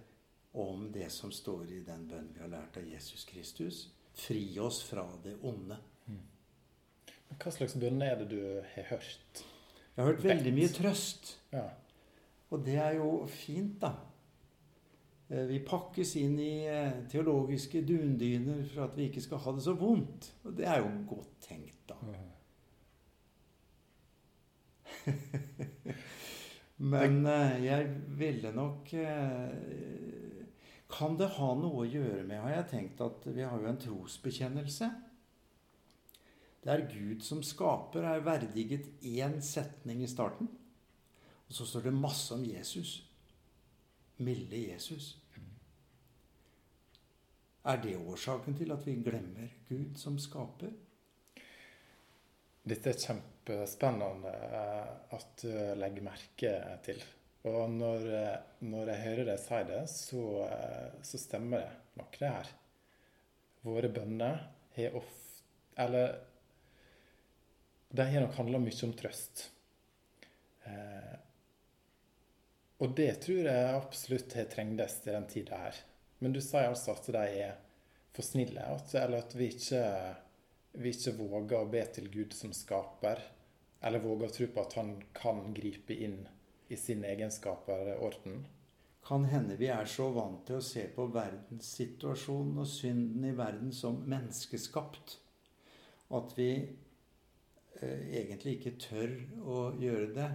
om 0.61 0.91
det 0.93 1.09
som 1.09 1.33
står 1.33 1.73
i 1.73 1.85
den 1.89 2.05
bønnen 2.05 2.35
vi 2.37 2.45
har 2.45 2.53
lært 2.53 2.77
av 2.77 2.85
Jesus 2.85 3.25
Kristus. 3.25 3.87
Fri 4.13 4.43
oss 4.61 4.85
fra 4.85 5.09
det 5.25 5.39
onde. 5.41 5.81
Mm. 7.29 7.37
Hva 7.39 7.53
slags 7.53 7.77
bønner 7.79 8.13
er 8.13 8.21
det 8.21 8.29
du 8.31 8.39
har 8.75 8.89
hørt? 8.89 9.43
Jeg 9.95 10.03
har 10.03 10.11
hørt 10.11 10.23
veldig 10.23 10.53
mye 10.55 10.71
trøst. 10.73 11.33
Ja. 11.53 11.67
Og 12.49 12.65
det 12.65 12.77
er 12.81 12.95
jo 12.97 13.25
fint, 13.29 13.81
da. 13.81 13.93
Eh, 15.29 15.45
vi 15.49 15.59
pakkes 15.65 16.15
inn 16.17 16.39
i 16.41 16.65
eh, 16.65 17.03
teologiske 17.11 17.83
dundyner 17.85 18.63
for 18.71 18.87
at 18.87 18.97
vi 18.97 19.03
ikke 19.09 19.21
skal 19.21 19.41
ha 19.43 19.53
det 19.53 19.63
så 19.65 19.73
vondt. 19.77 20.31
Og 20.43 20.55
det 20.57 20.65
er 20.65 20.77
jo 20.81 20.89
godt 21.11 21.35
tenkt, 21.45 21.91
da. 21.91 21.97
Men 26.93 27.25
eh, 27.27 27.65
jeg 27.65 27.91
ville 28.17 28.51
nok 28.55 28.89
kan 30.89 31.13
det 31.19 31.27
ha 31.35 31.49
noe 31.53 31.83
å 31.83 31.85
gjøre 31.85 32.23
med, 32.25 32.41
har 32.41 32.55
jeg 32.55 32.69
tenkt, 32.71 33.01
at 33.05 33.27
vi 33.29 33.43
har 33.45 33.61
jo 33.61 33.69
en 33.69 33.77
trosbekjennelse. 33.77 34.87
Det 36.63 36.73
er 36.73 36.87
Gud 36.91 37.23
som 37.23 37.43
skaper, 37.45 38.03
er 38.03 38.25
verdiget 38.25 38.89
én 39.05 39.39
setning 39.41 40.03
i 40.03 40.11
starten. 40.11 40.49
Og 41.47 41.55
så 41.55 41.65
står 41.65 41.87
det 41.87 41.95
masse 41.95 42.33
om 42.35 42.43
Jesus. 42.45 42.99
Milde 44.17 44.59
Jesus. 44.59 45.15
Er 47.63 47.79
det 47.83 47.97
årsaken 47.97 48.55
til 48.57 48.71
at 48.71 48.85
vi 48.87 48.97
glemmer 49.03 49.51
Gud 49.69 49.95
som 49.99 50.19
skaper? 50.19 50.71
Dette 52.69 52.91
er 52.91 53.01
kjempespennende 53.01 54.31
eh, 54.31 54.91
at 55.15 55.41
du 55.41 55.51
legger 55.79 56.05
merke 56.05 56.53
til. 56.85 57.01
Og 57.49 57.71
når, 57.71 58.07
eh, 58.13 58.37
når, 58.67 58.91
jeg 58.93 59.03
hører 59.05 59.29
deg 59.31 59.41
si 59.41 59.59
det, 59.69 59.81
så, 59.91 60.23
eh, 60.45 60.97
så, 61.07 61.21
stemmer 61.21 61.63
det 61.63 62.01
nok, 62.01 62.19
det 62.19 62.31
her. 62.35 62.51
Våre 63.63 63.91
bønner 63.91 64.43
har 64.75 64.99
ofte 64.99 65.27
Eller 65.79 66.17
de 67.89 68.05
har 68.05 68.21
nok 68.21 68.35
handla 68.37 68.59
mye 68.61 68.85
om 68.85 68.93
trøst. 68.93 69.47
Eh, 70.63 71.15
og 72.79 72.93
det 72.95 73.11
tror 73.25 73.47
jeg 73.49 73.71
absolutt 73.75 74.35
har 74.37 74.49
trengtes 74.51 74.99
i 75.07 75.15
den 75.15 75.27
tida 75.31 75.57
her. 75.65 75.79
Men 76.19 76.35
du 76.35 76.41
sier 76.43 76.69
altså 76.69 76.93
at 76.93 77.09
de 77.15 77.23
er 77.43 77.57
for 78.13 78.25
snille, 78.25 78.61
eller 78.93 79.17
at 79.19 79.35
vi 79.37 79.49
ikke, 79.53 79.81
vi 80.81 80.93
ikke 80.93 81.15
våger 81.17 81.57
å 81.59 81.69
be 81.71 81.83
til 81.95 82.09
Gud 82.13 82.35
som 82.35 82.53
skaper, 82.55 83.21
eller 83.81 84.03
våger 84.03 84.27
å 84.27 84.35
tro 84.35 84.47
på 84.53 84.63
at 84.63 84.75
han 84.79 84.95
kan 85.15 85.41
gripe 85.55 85.95
inn 85.95 86.21
i 86.69 86.77
sin 86.77 87.05
egenskaper-orden? 87.07 88.43
Kan 89.09 89.25
hende 89.31 89.55
vi 89.57 89.69
er 89.73 89.87
så 89.89 90.09
vant 90.13 90.43
til 90.47 90.59
å 90.59 90.65
se 90.65 90.83
på 90.93 91.07
verdenssituasjonen 91.13 92.59
og 92.61 92.67
synden 92.69 93.25
i 93.25 93.35
verden 93.37 93.71
som 93.73 94.03
menneskeskapt 94.11 95.15
at 96.19 96.35
vi 96.37 96.51
egentlig 97.83 98.57
ikke 98.57 98.77
tør 98.81 99.15
å 99.45 99.63
gjøre 99.79 100.13
det. 100.15 100.29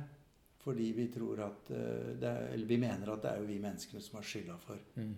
Fordi 0.65 0.87
vi 0.97 1.07
tror 1.13 1.43
at 1.45 1.71
eh, 1.77 2.13
er, 2.17 2.47
Eller 2.55 2.67
vi 2.67 2.77
mener 2.81 3.11
at 3.13 3.23
det 3.23 3.31
er 3.31 3.41
jo 3.43 3.49
vi 3.51 3.61
menneskene 3.61 4.01
som 4.01 4.17
har 4.17 4.25
skylda 4.25 4.57
for, 4.63 4.81
mm. 4.97 5.15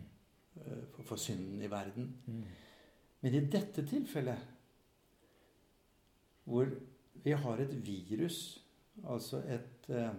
eh, 0.58 0.80
for, 0.94 1.02
for, 1.12 1.22
synden 1.22 1.62
i 1.62 1.70
verden. 1.70 2.08
Mm. 2.26 2.40
Men 3.22 3.34
i 3.34 3.44
dette 3.50 3.84
tilfellet, 3.86 4.48
hvor 6.44 6.70
vi 7.22 7.34
har 7.34 7.62
et 7.62 7.76
virus, 7.86 8.40
altså 9.06 9.42
et 9.46 9.86
eh, 9.94 10.18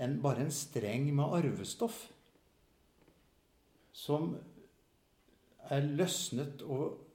en, 0.00 0.22
bare 0.22 0.46
en 0.46 0.54
streng 0.54 1.10
med 1.14 1.36
arvestoff 1.38 2.06
som 3.92 4.32
er 5.70 5.86
løsnet 5.86 6.62
og 6.64 7.09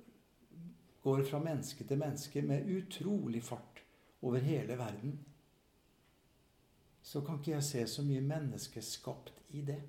går 1.05 1.21
fra 1.29 1.39
menneske 1.39 1.85
til 1.85 2.01
menneske 2.01 2.41
med 2.41 2.65
utrolig 2.65 3.43
fart 3.45 3.83
over 4.25 4.41
hele 4.41 4.77
verden, 4.79 5.19
så 7.05 7.21
kan 7.21 7.37
ikke 7.37 7.51
jeg 7.51 7.65
se 7.67 7.83
så 7.87 8.05
mye 8.05 8.23
menneskeskapt 8.25 9.43
i 9.53 9.61
det. 9.67 9.81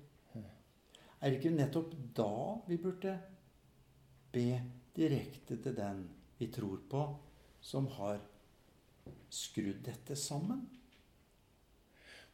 Er 1.17 1.31
det 1.31 1.39
ikke 1.39 1.55
nettopp 1.55 1.95
da 2.15 2.33
vi 2.67 2.77
burde 2.77 3.15
be 4.33 4.59
direkte 4.93 5.57
til 5.63 5.73
den 5.73 6.03
vi 6.37 6.51
tror 6.53 6.83
på, 6.89 7.03
som 7.61 7.89
har 7.97 8.21
skrudd 9.33 9.81
dette 9.87 10.15
sammen? 10.15 10.61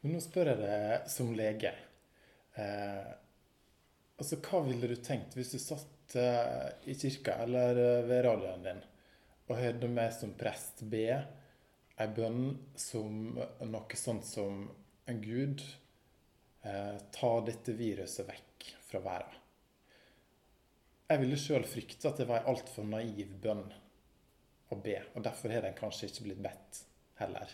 Men 0.02 0.12
nå 0.12 0.20
spør 0.20 0.52
jeg 0.52 0.60
deg 0.60 1.08
som 1.08 1.32
lege. 1.32 1.72
Eh, 2.60 3.12
altså, 4.20 4.36
Hva 4.44 4.60
ville 4.68 4.92
du 4.92 4.98
tenkt 5.00 5.32
hvis 5.38 5.56
du 5.56 5.58
satt 5.62 6.03
i 6.20 6.94
kirka 6.94 7.38
eller 7.44 7.78
eh, 7.78 8.04
ved 8.08 8.24
radioen 8.26 8.66
din 8.66 8.82
og 9.44 9.58
hørte 9.60 9.90
meg 9.92 10.12
som 10.16 10.32
prest 10.40 10.84
be 10.88 11.06
ei 11.14 12.10
bønn 12.16 12.54
som 12.80 13.36
noe 13.68 13.98
sånt 13.98 14.26
som 14.26 14.64
en 15.10 15.20
Gud 15.22 15.62
eh, 16.64 16.96
ta 17.14 17.32
dette 17.46 17.74
viruset 17.76 18.26
vekk 18.28 18.70
fra 18.88 19.02
verden? 19.04 19.40
Jeg 21.04 21.20
ville 21.20 21.38
sjøl 21.38 21.66
frykte 21.68 22.08
at 22.08 22.22
det 22.22 22.26
var 22.30 22.40
ei 22.42 22.54
altfor 22.54 22.86
naiv 22.88 23.34
bønn 23.42 23.66
å 24.72 24.78
be, 24.80 24.96
og 25.14 25.26
derfor 25.26 25.52
har 25.52 25.66
den 25.66 25.76
kanskje 25.76 26.08
ikke 26.08 26.24
blitt 26.30 26.42
bedt 26.42 26.80
heller. 27.20 27.52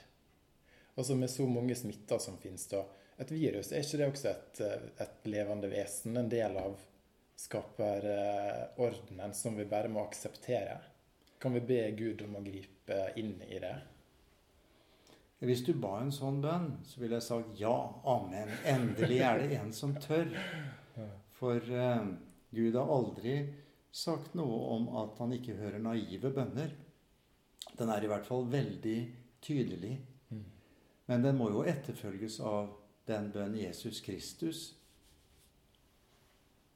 Altså 0.94 1.16
med 1.18 1.32
så 1.32 1.46
mange 1.50 1.74
smitter 1.76 2.22
som 2.22 2.38
finnes 2.40 2.64
da. 2.70 2.84
Et 3.20 3.32
virus, 3.34 3.72
er 3.72 3.82
ikke 3.84 3.98
det 4.00 4.08
også 4.08 4.30
et, 4.30 4.60
et 5.02 5.28
levende 5.28 5.68
vesen? 5.68 6.16
En 6.16 6.30
del 6.30 6.56
av 6.56 6.78
skaperordenen 7.40 9.34
som 9.34 9.56
vi 9.56 9.64
bare 9.68 9.88
må 9.92 10.04
akseptere? 10.04 10.76
Kan 11.40 11.56
vi 11.56 11.62
be 11.64 11.80
Gud 11.96 12.22
om 12.26 12.36
å 12.36 12.44
gripe 12.44 12.98
inn 13.20 13.38
i 13.48 13.58
det? 13.62 13.76
Hvis 15.40 15.64
du 15.64 15.72
ba 15.80 15.94
en 16.02 16.12
sånn 16.12 16.42
bønn, 16.44 16.68
så 16.84 17.00
ville 17.00 17.16
jeg 17.16 17.24
sagt 17.24 17.56
ja, 17.56 17.76
amen. 18.04 18.50
Endelig 18.68 19.22
er 19.24 19.40
det 19.40 19.56
en 19.56 19.72
som 19.72 19.94
tør. 19.96 20.28
For 21.38 21.56
eh, 21.56 22.10
Gud 22.52 22.76
har 22.76 22.92
aldri 22.92 23.38
sagt 23.90 24.36
noe 24.36 24.58
om 24.74 24.90
at 25.00 25.16
han 25.22 25.32
ikke 25.32 25.56
hører 25.56 25.80
naive 25.80 26.28
bønner. 26.34 26.74
Den 27.78 27.88
er 27.88 28.04
i 28.04 28.10
hvert 28.10 28.28
fall 28.28 28.44
veldig 28.52 28.98
tydelig. 29.40 29.94
Men 31.08 31.24
den 31.24 31.40
må 31.40 31.48
jo 31.50 31.64
etterfølges 31.66 32.36
av 32.44 32.76
den 33.08 33.32
bønn 33.32 33.56
Jesus 33.58 33.98
Kristus 34.04 34.60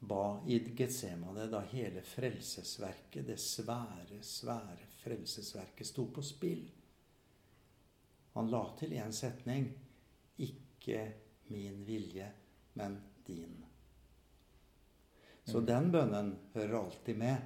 ba 0.09 0.43
i 0.47 0.59
Getsemane 0.59 1.47
da 1.51 1.61
hele 1.71 2.03
frelsesverket, 2.03 3.27
det 3.27 3.39
svære, 3.41 4.21
svære 4.23 4.89
frelsesverket, 5.03 5.87
sto 5.87 6.07
på 6.13 6.23
spill. 6.23 6.65
Han 8.35 8.51
la 8.51 8.65
til 8.79 8.97
én 8.99 9.13
setning 9.15 9.69
ikke 10.43 11.05
min 11.55 11.85
vilje, 11.87 12.31
men 12.75 12.99
din. 13.27 13.61
Så 15.45 15.61
mm. 15.61 15.67
den 15.67 15.93
bønnen 15.93 16.33
hører 16.55 16.79
alltid 16.81 17.17
med. 17.17 17.37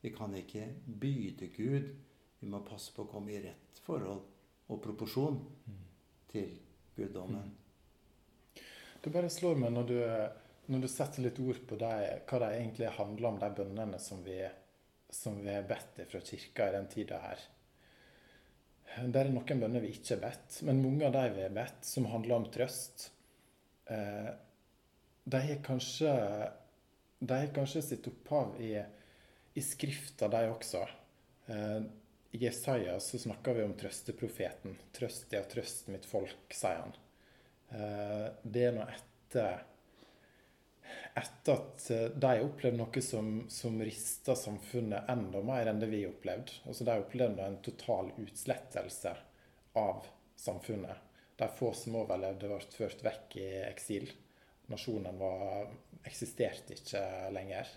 Vi 0.00 0.10
kan 0.10 0.34
ikke 0.34 0.66
byde 0.84 1.46
Gud. 1.56 1.88
Vi 2.40 2.48
må 2.48 2.60
passe 2.64 2.92
på 2.96 3.04
å 3.04 3.10
komme 3.10 3.32
i 3.32 3.40
rett 3.44 3.80
forhold 3.84 4.22
og 4.70 4.82
proporsjon 4.82 5.38
mm. 5.40 5.80
til 6.32 6.52
guddommen. 6.96 7.48
Mm. 7.48 8.62
Det 9.00 9.12
bare 9.12 9.30
slår 9.32 9.56
meg 9.56 9.72
når 9.72 9.88
du 9.88 9.96
når 10.70 10.84
du 10.84 10.88
setter 10.90 11.24
litt 11.24 11.38
ord 11.42 11.58
på 11.66 11.78
det, 11.80 11.94
hva 12.30 12.42
det 12.42 12.50
egentlig 12.56 12.90
handler 12.94 13.32
om, 13.32 13.38
de 13.42 13.48
bønnene 13.58 13.98
som 14.02 14.20
vi, 14.22 14.38
som 15.10 15.40
vi 15.42 15.50
har 15.50 15.66
bedt 15.66 16.04
fra 16.10 16.20
kirka 16.22 16.68
i 16.68 16.76
den 16.76 16.86
tida 16.92 17.18
her. 17.24 17.42
Det 18.90 19.20
er 19.20 19.30
noen 19.30 19.62
bønner 19.62 19.82
vi 19.82 19.92
ikke 19.94 20.16
har 20.16 20.22
bedt, 20.28 20.60
men 20.66 20.82
mange 20.82 21.06
av 21.06 21.14
de 21.14 21.24
vi 21.34 21.44
har 21.46 21.54
bedt, 21.54 21.84
som 21.86 22.08
handler 22.10 22.40
om 22.40 22.46
trøst, 22.54 23.10
eh, 23.90 24.30
de 25.30 25.42
har 25.46 25.60
kanskje, 25.66 26.14
de 27.18 27.38
har 27.42 27.52
kanskje 27.54 27.84
sitt 27.86 28.08
opphav 28.10 28.56
i, 28.62 28.72
i 29.54 29.62
Skrifta, 29.62 30.30
de 30.30 30.42
også. 30.50 30.82
Eh, 31.50 31.80
I 32.30 32.44
Jesaja 32.44 32.94
så 33.02 33.18
snakker 33.18 33.58
vi 33.58 33.64
om 33.66 33.74
trøsteprofeten. 33.74 34.76
'Trøst, 34.94 35.32
ja, 35.34 35.42
trøst 35.50 35.88
mitt 35.90 36.06
folk', 36.06 36.54
sier 36.54 36.78
han. 36.84 36.94
Eh, 37.74 38.26
det 38.42 38.68
er 38.68 38.76
nå 38.76 38.86
etter 38.86 39.64
etter 41.14 41.58
at 41.58 41.90
eh, 41.90 42.06
de 42.14 42.32
opplevde 42.44 42.78
noe 42.78 43.02
som, 43.04 43.32
som 43.50 43.76
rista 43.82 44.36
samfunnet 44.38 45.10
enda 45.10 45.42
mer 45.44 45.70
enn 45.70 45.82
det 45.82 45.90
vi 45.90 46.04
opplevde. 46.08 46.62
Altså 46.66 46.86
De 46.88 46.96
opplevde 47.02 47.46
en 47.46 47.60
total 47.64 48.12
utslettelse 48.20 49.14
av 49.80 50.08
samfunnet. 50.40 51.06
De 51.40 51.48
få 51.56 51.72
som 51.76 51.96
overlevde, 52.02 52.48
ble 52.48 52.60
ført 52.74 53.04
vekk 53.04 53.36
i 53.40 53.50
eksil. 53.64 54.10
Nasjonen 54.70 55.18
var, 55.18 55.70
eksisterte 56.06 56.76
ikke 56.76 57.04
lenger. 57.34 57.70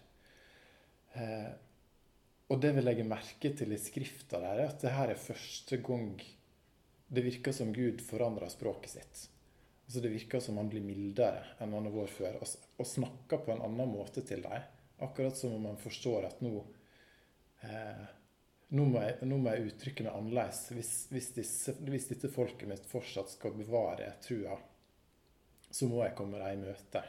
Eh, 1.18 1.52
og 2.52 2.60
det 2.62 2.74
vi 2.76 2.84
legger 2.84 3.08
merke 3.08 3.54
til 3.58 3.74
i 3.74 3.82
skrifta 3.82 4.42
der, 4.44 4.60
er 4.66 4.74
at 4.74 4.84
det 4.84 4.94
her 4.94 5.14
er 5.14 5.20
første 5.20 5.80
gang 5.82 6.12
det 7.14 7.24
virker 7.26 7.54
som 7.56 7.72
Gud 7.74 8.02
forandrer 8.02 8.52
språket 8.52 8.96
sitt. 8.96 9.24
Altså 9.94 10.02
Det 10.02 10.10
virker 10.10 10.40
som 10.42 10.58
han 10.58 10.70
blir 10.74 10.82
mildere 10.82 11.44
enn 11.62 11.74
han 11.78 11.86
har 11.86 11.94
vært 11.94 12.16
før, 12.16 12.40
og, 12.42 12.54
og, 12.82 12.88
snakker 12.90 13.44
på 13.46 13.52
en 13.54 13.60
annen 13.62 13.92
måte 13.94 14.24
til 14.26 14.42
dem. 14.42 14.66
Akkurat 15.06 15.38
som 15.38 15.54
om 15.54 15.68
han 15.70 15.78
forstår 15.78 16.26
at 16.32 16.42
nå 16.42 16.64
eh, 17.62 18.02
nå, 18.74 18.88
må 18.90 19.04
jeg, 19.04 19.20
nå 19.30 19.38
må 19.38 19.54
jeg 19.54 19.70
uttrykke 19.70 20.08
meg 20.08 20.18
annerledes. 20.18 20.64
Hvis, 20.74 20.92
hvis, 21.14 21.30
disse, 21.38 21.78
hvis, 21.86 22.10
dette 22.10 22.34
folket 22.34 22.74
mitt 22.74 22.90
fortsatt 22.90 23.36
skal 23.36 23.54
bevare 23.54 24.10
trua, 24.26 24.58
så 25.70 25.94
må 25.94 26.02
jeg 26.02 26.18
komme 26.18 26.42
dem 26.42 26.58
i 26.58 26.66
møte. 26.72 27.06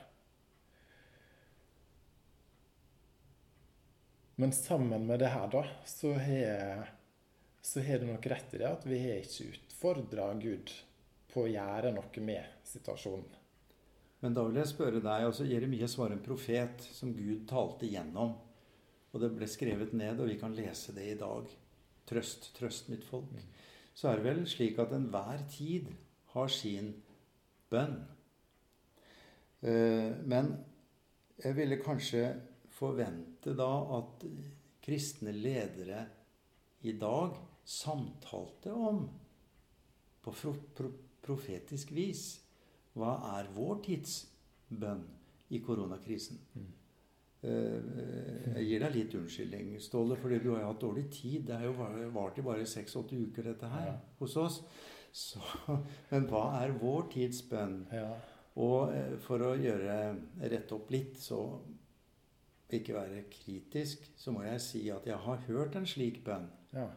Men 4.45 4.53
sammen 4.53 5.09
med 5.09 5.25
det 5.25 5.33
her, 5.33 5.49
da, 5.49 5.65
så 5.89 6.13
har 6.21 8.03
det 8.05 8.13
nok 8.13 8.35
rett 8.37 8.59
i 8.59 8.61
det 8.61 8.75
at 8.77 8.85
vi 8.85 9.07
har 9.09 9.25
ikke 9.25 9.55
utfordra 9.57 10.35
Gud 10.37 10.83
på 11.35 11.45
å 11.45 11.51
gjøre 11.51 11.91
noe 11.95 12.23
med 12.23 12.63
situasjonen. 12.69 13.41
Men 14.25 14.37
da 14.37 14.45
vil 14.47 14.57
jeg 14.57 14.71
spørre 14.71 15.03
deg, 15.05 15.27
altså 15.27 15.45
Jeremias 15.45 15.99
var 15.99 16.15
en 16.15 16.23
profet 16.25 16.87
som 16.95 17.13
Gud 17.13 17.43
talte 17.51 17.91
gjennom. 17.91 18.33
Og 19.13 19.21
det 19.21 19.29
ble 19.35 19.49
skrevet 19.51 19.93
ned, 19.93 20.23
og 20.23 20.31
vi 20.31 20.39
kan 20.41 20.55
lese 20.57 20.95
det 20.97 21.11
i 21.11 21.19
dag. 21.21 21.51
Trøst, 22.09 22.49
trøst 22.57 22.89
mitt 22.93 23.05
folk. 23.05 23.35
Så 23.95 24.09
er 24.09 24.19
det 24.19 24.25
vel 24.25 24.43
slik 24.49 24.81
at 24.81 24.95
enhver 24.97 25.45
tid 25.53 25.91
har 26.33 26.51
sin 26.51 26.95
bønn. 27.71 27.99
Eh, 29.65 30.11
men 30.25 30.51
jeg 31.39 31.57
ville 31.59 31.83
kanskje 31.83 32.25
forvente 32.75 33.55
da 33.57 33.71
at 33.99 34.25
kristne 34.85 35.33
ledere 35.37 36.03
i 36.85 36.97
dag 37.01 37.37
samtalte 37.65 38.73
om 38.73 39.05
på 40.25 40.33
profetisk 41.25 41.93
vis. 41.97 42.25
Hva 42.95 43.17
er 43.35 43.51
vår 43.57 43.81
tids 43.85 44.23
bønn 44.71 45.03
i 45.55 45.61
koronakrisen? 45.65 46.41
Mm. 46.55 46.73
Jeg 47.45 48.65
gir 48.65 48.81
deg 48.81 48.95
litt 48.95 49.15
unnskyldning, 49.19 49.75
Ståle, 49.83 50.17
fordi 50.17 50.39
du 50.41 50.51
har 50.55 50.63
jo 50.63 50.69
hatt 50.71 50.81
dårlig 50.81 51.05
tid. 51.13 51.43
Det 51.49 51.59
har 51.59 51.67
jo 51.67 52.13
vart 52.15 52.39
i 52.41 52.45
bare 52.47 52.65
seks-åtte 52.69 53.19
uker, 53.19 53.51
dette 53.51 53.69
her, 53.69 53.89
ja. 53.91 53.97
hos 54.21 54.37
oss. 54.41 54.61
Så, 55.15 55.43
men 56.11 56.29
hva 56.31 56.47
er 56.63 56.73
vår 56.81 57.11
tids 57.13 57.43
bønn? 57.51 57.83
Ja. 57.93 58.09
Og 58.63 58.95
eh, 58.95 59.17
for 59.23 59.43
å 59.45 59.53
gjøre 59.59 59.99
rette 60.41 60.77
opp 60.77 60.93
litt, 60.95 61.19
så 61.21 61.43
ikke 62.75 62.97
være 62.97 63.25
kritisk, 63.31 64.07
så 64.19 64.33
må 64.35 64.45
jeg 64.47 64.63
si 64.63 64.83
at 64.91 65.07
jeg 65.07 65.19
har 65.27 65.43
hørt 65.49 65.77
en 65.79 65.87
slik 65.87 66.23
bønn. 66.27 66.49
Ja. 66.75 66.89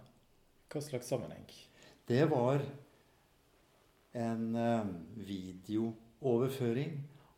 Hva 0.71 0.81
slags 0.83 1.09
sammenheng? 1.11 1.45
Det 2.07 2.23
var 2.31 2.63
en 4.17 4.55
eh, 4.55 4.87
videooverføring 5.27 6.97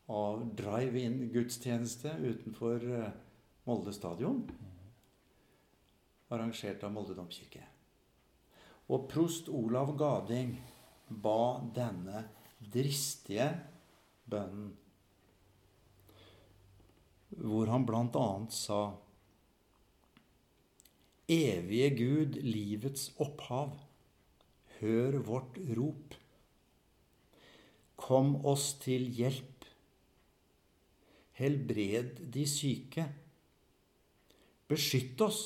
av 0.10 0.46
drive-in-gudstjeneste 0.58 2.16
utenfor 2.24 2.86
eh, 3.00 3.10
Molde 3.68 3.94
stadion. 3.94 4.42
Arrangert 6.34 6.86
av 6.86 6.94
Molde 6.96 7.18
domkirke. 7.18 7.66
Og 8.90 9.06
prost 9.12 9.52
Olav 9.54 9.92
Gading 10.00 10.56
ba 11.10 11.60
denne 11.76 12.24
dristige 12.60 13.52
bønnen, 14.30 14.72
hvor 17.30 17.70
han 17.70 17.86
bl.a. 17.86 18.30
sa 18.50 18.80
Evige 21.30 21.92
Gud, 21.94 22.40
livets 22.42 23.12
opphav, 23.22 23.76
hør 24.80 25.20
vårt 25.28 25.60
rop. 25.78 26.19
Kom 28.00 28.38
oss 28.48 28.74
til 28.82 29.10
hjelp. 29.20 29.66
Helbred 31.40 32.24
de 32.34 32.46
syke. 32.48 33.06
Beskytt 34.70 35.22
oss. 35.24 35.42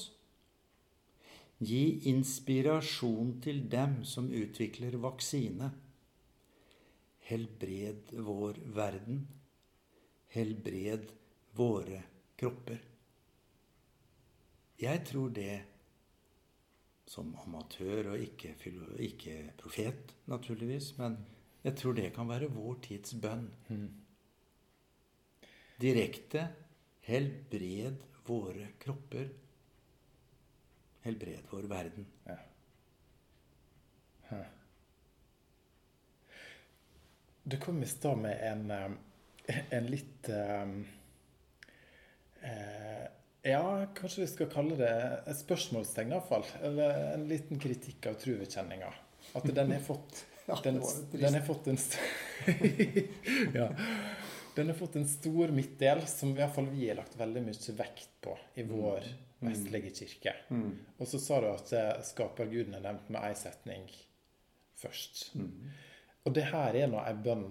Gi 1.63 2.09
inspirasjon 2.11 3.37
til 3.43 3.61
dem 3.71 4.01
som 4.07 4.29
utvikler 4.29 4.97
vaksine. 5.01 5.69
Helbred 7.29 8.15
vår 8.25 8.59
verden. 8.75 9.21
Helbred 10.33 11.13
våre 11.55 12.01
kropper. 12.37 12.81
Jeg 14.81 15.03
tror 15.07 15.29
det, 15.29 15.61
som 17.07 17.29
amatør 17.45 18.15
og 18.15 18.25
ikke, 18.25 18.55
ikke 19.05 19.37
profet, 19.61 20.15
naturligvis, 20.27 20.95
men 20.97 21.15
jeg 21.63 21.75
tror 21.79 21.95
det 21.95 22.09
kan 22.15 22.27
være 22.27 22.51
vår 22.51 22.79
tids 22.83 23.15
bønn. 23.23 23.45
Mm. 23.69 23.89
Direkte 25.79 26.47
helbred 27.07 28.03
våre 28.27 28.73
kropper. 28.79 29.29
Helbred 31.03 31.47
vår 31.51 31.69
verden. 31.71 32.07
Ja. 32.27 32.39
Du 37.43 37.57
kom 37.59 37.83
i 37.83 37.87
stad 37.87 38.17
med 38.17 38.51
en, 38.51 38.71
eh, 38.71 39.57
en 39.69 39.87
litt 39.91 40.29
um, 40.29 40.85
eh, 42.41 43.07
Ja, 43.43 43.85
kanskje 43.95 44.21
vi 44.21 44.27
skal 44.31 44.47
kalle 44.51 44.77
det 44.79 44.91
et 45.27 45.39
spørsmålstegn, 45.41 46.13
iallfall. 46.15 46.45
Eller 46.63 47.01
en 47.17 47.25
liten 47.27 47.59
kritikk 47.59 48.07
av 48.07 48.15
truvekjenninga. 48.21 48.93
At 49.35 49.49
den 49.51 49.73
har 49.75 49.83
fått 49.83 50.23
Ja, 50.45 50.57
Den, 50.63 50.81
den 51.11 51.33
har 51.33 51.41
fått 51.47 51.67
en 51.71 51.77
ja. 53.53 53.69
Den 54.55 54.67
har 54.67 54.75
fått 54.75 54.95
en 54.95 55.07
stor 55.07 55.47
midtdel 55.47 56.03
som 56.07 56.33
i 56.33 56.37
hvert 56.37 56.55
fall 56.55 56.67
vi 56.69 56.89
har 56.89 56.99
lagt 56.99 57.15
veldig 57.17 57.41
mye 57.45 57.75
vekt 57.77 58.09
på 58.21 58.35
i 58.59 58.65
vår 58.67 59.07
vestlige 59.43 59.89
kirke. 59.95 60.35
Mm. 60.49 60.75
Og 60.97 61.07
så 61.09 61.19
sa 61.19 61.39
du 61.41 61.49
at 61.49 61.73
eh, 61.75 61.93
skaperguden 62.05 62.77
er 62.77 62.83
nevnt 62.85 63.09
med 63.11 63.25
én 63.31 63.37
setning 63.39 63.87
først. 64.79 65.31
Mm. 65.35 65.71
Og 66.23 66.35
det 66.37 66.45
her 66.51 66.77
er 66.79 66.91
nå 66.91 67.01
ei 67.03 67.15
bønn 67.25 67.49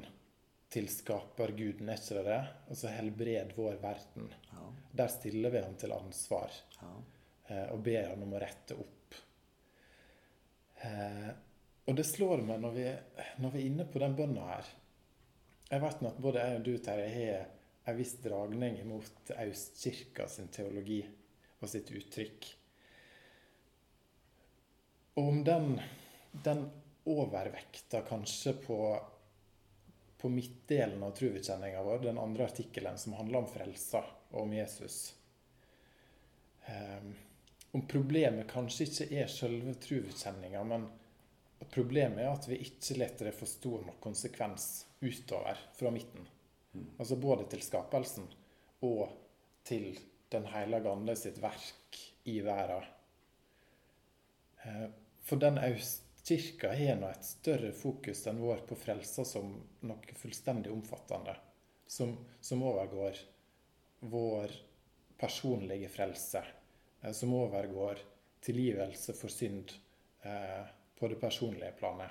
til 0.73 0.89
skaperguden, 0.89 1.91
er 1.93 2.01
ikke 2.01 2.21
det 2.21 2.25
det? 2.31 2.41
Altså 2.73 2.93
helbred 2.95 3.53
vår 3.59 3.77
verden. 3.83 4.31
Ja, 4.53 4.69
Der 5.03 5.13
stiller 5.13 5.53
vi 5.53 5.61
ham 5.61 5.75
til 5.81 5.93
ansvar 5.93 6.55
ja. 6.79 6.93
eh, 7.49 7.67
og 7.75 7.83
ber 7.85 8.09
ham 8.13 8.25
om 8.25 8.37
å 8.39 8.41
rette 8.41 8.79
opp. 8.79 9.19
Og 11.93 11.97
det 11.99 12.07
slår 12.09 12.41
meg 12.49 12.63
når 12.63 12.71
vi, 12.73 12.85
når 13.45 13.51
vi 13.53 13.59
er 13.61 13.69
inne 13.69 13.85
på 13.85 14.01
den 14.01 14.15
bønna 14.17 14.47
her 14.49 14.69
Jeg 15.69 15.81
vet 15.83 15.99
nå 16.01 16.09
at 16.09 16.21
både 16.25 16.45
jeg 16.45 16.61
og 16.61 16.63
du, 16.65 16.71
Terje, 16.81 17.09
har 17.85 17.93
en 17.93 17.99
viss 17.99 18.15
dragning 18.23 18.79
mot 18.89 19.33
Austkirka 19.37 20.25
sin 20.33 20.49
teologi 20.49 21.03
og 21.61 21.69
sitt 21.69 21.91
uttrykk. 21.93 22.49
Og 25.21 25.29
om 25.35 25.43
den, 25.45 25.77
den 26.47 26.65
overvekta 27.13 28.01
kanskje 28.09 28.55
på, 28.65 28.79
på 30.17 30.33
midtdelen 30.33 31.05
av 31.05 31.13
truvekjenninga 31.21 31.85
vår, 31.85 32.01
den 32.07 32.23
andre 32.25 32.49
artikkelen 32.49 32.97
som 32.97 33.19
handler 33.21 33.43
om 33.43 33.53
frelsa 33.53 34.01
og 34.31 34.41
om 34.47 34.57
Jesus. 34.57 34.99
Um, 36.73 37.13
om 37.77 37.85
problemet 37.85 38.49
kanskje 38.49 38.89
ikke 38.89 39.11
er 39.21 39.33
selve 39.37 39.77
truvekjenninga, 39.85 40.65
men 40.73 40.89
problemet 41.71 42.25
er 42.25 42.33
at 42.33 42.49
vi 42.49 42.59
ikke 42.65 42.97
leter 42.99 43.29
det 43.29 43.35
for 43.37 43.51
stor 43.51 43.85
nok 43.87 44.01
konsekvens 44.03 44.87
utover 45.03 45.59
fra 45.77 45.91
midten. 45.95 46.27
Altså 46.99 47.17
både 47.21 47.47
til 47.53 47.63
skapelsen 47.63 48.29
og 48.83 49.13
til 49.69 49.99
Den 50.33 50.47
hellige 50.49 50.89
ande 50.89 51.13
sitt 51.17 51.37
verk 51.43 51.97
i 52.25 52.39
verden. 52.41 52.87
Eh, 54.65 54.87
For 55.21 55.37
den 55.37 55.59
Austkirka 55.61 56.71
har 56.73 56.97
nå 56.97 57.11
et 57.13 57.27
større 57.29 57.73
fokus 57.77 58.25
enn 58.27 58.41
vår 58.41 58.63
på 58.65 58.79
frelsa 58.81 59.27
som 59.29 59.53
noe 59.85 60.17
fullstendig 60.17 60.73
omfattende. 60.73 61.37
Som, 61.87 62.17
som 62.41 62.63
overgår 62.65 63.21
vår 64.01 64.57
personlige 65.21 65.93
frelse. 65.93 66.41
eh, 67.03 67.13
Som 67.13 67.35
overgår 67.37 68.01
tilgivelse 68.41 69.13
for 69.13 69.29
synd 69.29 69.77
eh, 70.25 70.65
på 71.03 71.09
det 71.11 71.19
personlige 71.19 71.73
planet. 71.79 72.11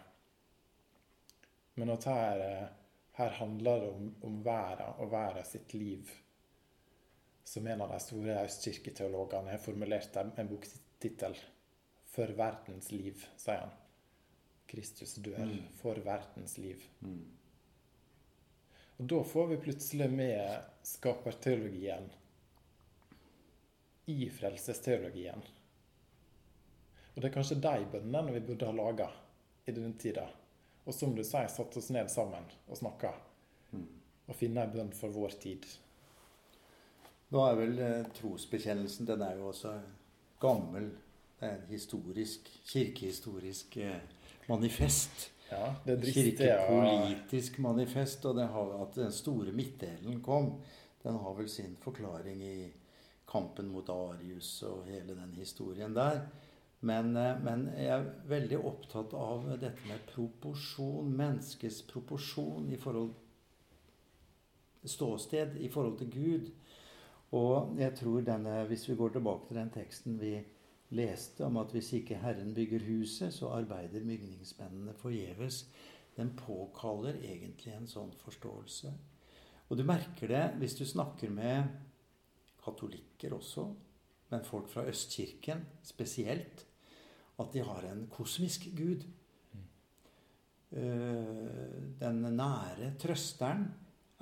Men 1.79 1.89
at 1.93 2.03
her, 2.09 2.39
eh, 2.43 2.67
her 3.15 3.29
handler 3.37 3.79
det 3.79 3.91
om, 3.91 4.15
om 4.21 4.41
verden 4.43 4.97
og 4.99 5.11
verden 5.11 5.45
sitt 5.47 5.73
liv. 5.73 6.09
Som 7.43 7.67
en 7.67 7.81
av 7.81 7.93
de 7.93 7.99
store 8.03 8.35
østkirketeologene 8.43 9.53
har 9.53 9.63
formulert 9.63 10.15
en, 10.19 10.33
en 10.35 10.49
boktittel. 10.51 11.39
'For 12.11 12.35
verdens 12.35 12.91
liv', 12.91 13.23
sier 13.39 13.61
han. 13.63 13.71
Kristus 14.67 15.15
dør 15.15 15.45
Mm. 15.45 15.63
for 15.79 15.95
verdens 15.95 16.57
liv. 16.57 16.83
Mm. 16.99 17.31
Og 18.99 19.07
da 19.07 19.23
får 19.23 19.47
vi 19.47 19.57
plutselig 19.57 20.09
med 20.11 20.61
skaperteologien 20.83 22.11
i 24.05 24.29
frelsesteologien. 24.29 25.41
Og 27.13 27.21
det 27.21 27.29
er 27.29 27.35
kanskje 27.35 27.59
de 27.59 27.87
bønnene 27.91 28.35
vi 28.35 28.43
burde 28.45 28.67
ha 28.69 28.75
laga 28.75 29.09
i 29.67 29.73
denne 29.75 29.97
tida. 29.99 30.25
Og 30.85 30.95
som 30.95 31.13
du 31.15 31.23
sier, 31.23 31.49
satt 31.51 31.77
oss 31.77 31.91
ned 31.93 32.09
sammen 32.11 32.47
og 32.67 32.79
snakka. 32.79 33.11
Mm. 33.75 33.87
Og 34.27 34.37
finne 34.37 34.65
en 34.65 34.73
bønn 34.73 34.93
for 34.95 35.13
vår 35.13 35.35
tid. 35.41 35.67
Nå 37.31 37.43
er 37.47 37.59
vel 37.59 37.77
eh, 37.79 38.07
trosbekjennelsen 38.17 39.07
Den 39.07 39.21
er 39.23 39.37
jo 39.39 39.51
også 39.51 39.75
gammel. 40.41 40.89
Det 41.39 41.47
er 41.47 41.59
en 41.59 41.69
historisk, 41.69 42.49
kirkehistorisk 42.67 43.77
eh, 43.81 44.01
manifest. 44.49 45.29
Ja, 45.51 45.73
det 45.85 45.93
er 45.93 46.01
dristig. 46.01 46.23
Kirkepolitisk 46.37 46.45
Kirkepolitisk 46.47 47.59
manifest. 47.59 48.25
Og 48.25 48.37
det 48.39 48.47
har, 48.55 48.75
at 48.83 48.99
den 48.99 49.15
store 49.15 49.55
midtdelen 49.55 50.21
kom, 50.23 50.53
den 51.03 51.19
har 51.23 51.35
vel 51.37 51.49
sin 51.49 51.75
forklaring 51.81 52.43
i 52.45 52.55
kampen 53.31 53.71
mot 53.71 53.89
Arius 53.89 54.61
og 54.67 54.85
hele 54.89 55.15
den 55.15 55.35
historien 55.37 55.95
der. 55.95 56.25
Men, 56.81 57.15
eh, 57.17 57.37
men 57.43 57.67
jeg 57.77 57.89
er 57.93 58.07
veldig 58.29 58.57
opptatt 58.65 59.13
av 59.13 59.45
dette 59.61 59.87
med 59.87 60.05
proporsjon. 60.09 61.11
Menneskets 61.17 61.83
proporsjon 61.89 62.71
i 62.71 62.79
forhold 62.81 63.13
Ståsted 64.81 65.59
i 65.61 65.67
forhold 65.69 65.99
til 65.99 66.09
Gud. 66.09 66.47
Og 67.37 67.77
jeg 67.77 67.93
tror 67.99 68.23
denne, 68.25 68.63
hvis 68.65 68.87
vi 68.89 68.95
går 68.97 69.13
tilbake 69.13 69.47
til 69.47 69.59
den 69.59 69.69
teksten 69.69 70.15
vi 70.17 70.39
leste 70.97 71.45
om 71.45 71.59
at 71.61 71.71
hvis 71.71 71.91
ikke 71.99 72.17
Herren 72.19 72.53
bygger 72.53 72.83
huset, 72.87 73.33
så 73.33 73.53
arbeider 73.55 74.01
bygningsmennene 74.01 74.95
forgjeves. 74.97 75.67
Den 76.17 76.33
påkaller 76.35 77.21
egentlig 77.21 77.75
en 77.75 77.87
sånn 77.87 78.11
forståelse. 78.23 78.91
Og 79.69 79.77
du 79.79 79.85
merker 79.87 80.27
det 80.27 80.43
hvis 80.59 80.75
du 80.81 80.83
snakker 80.85 81.31
med 81.31 81.69
katolikker 82.65 83.37
også, 83.37 83.69
men 84.31 84.43
folk 84.47 84.67
fra 84.71 84.83
Østkirken 84.89 85.63
spesielt, 85.83 86.65
at 87.41 87.53
de 87.53 87.63
har 87.65 87.87
en 87.89 88.05
kosmisk 88.11 88.69
gud. 88.77 89.05
Eh, 90.71 91.79
Den 91.99 92.21
nære 92.37 92.93
trøsteren 92.99 93.65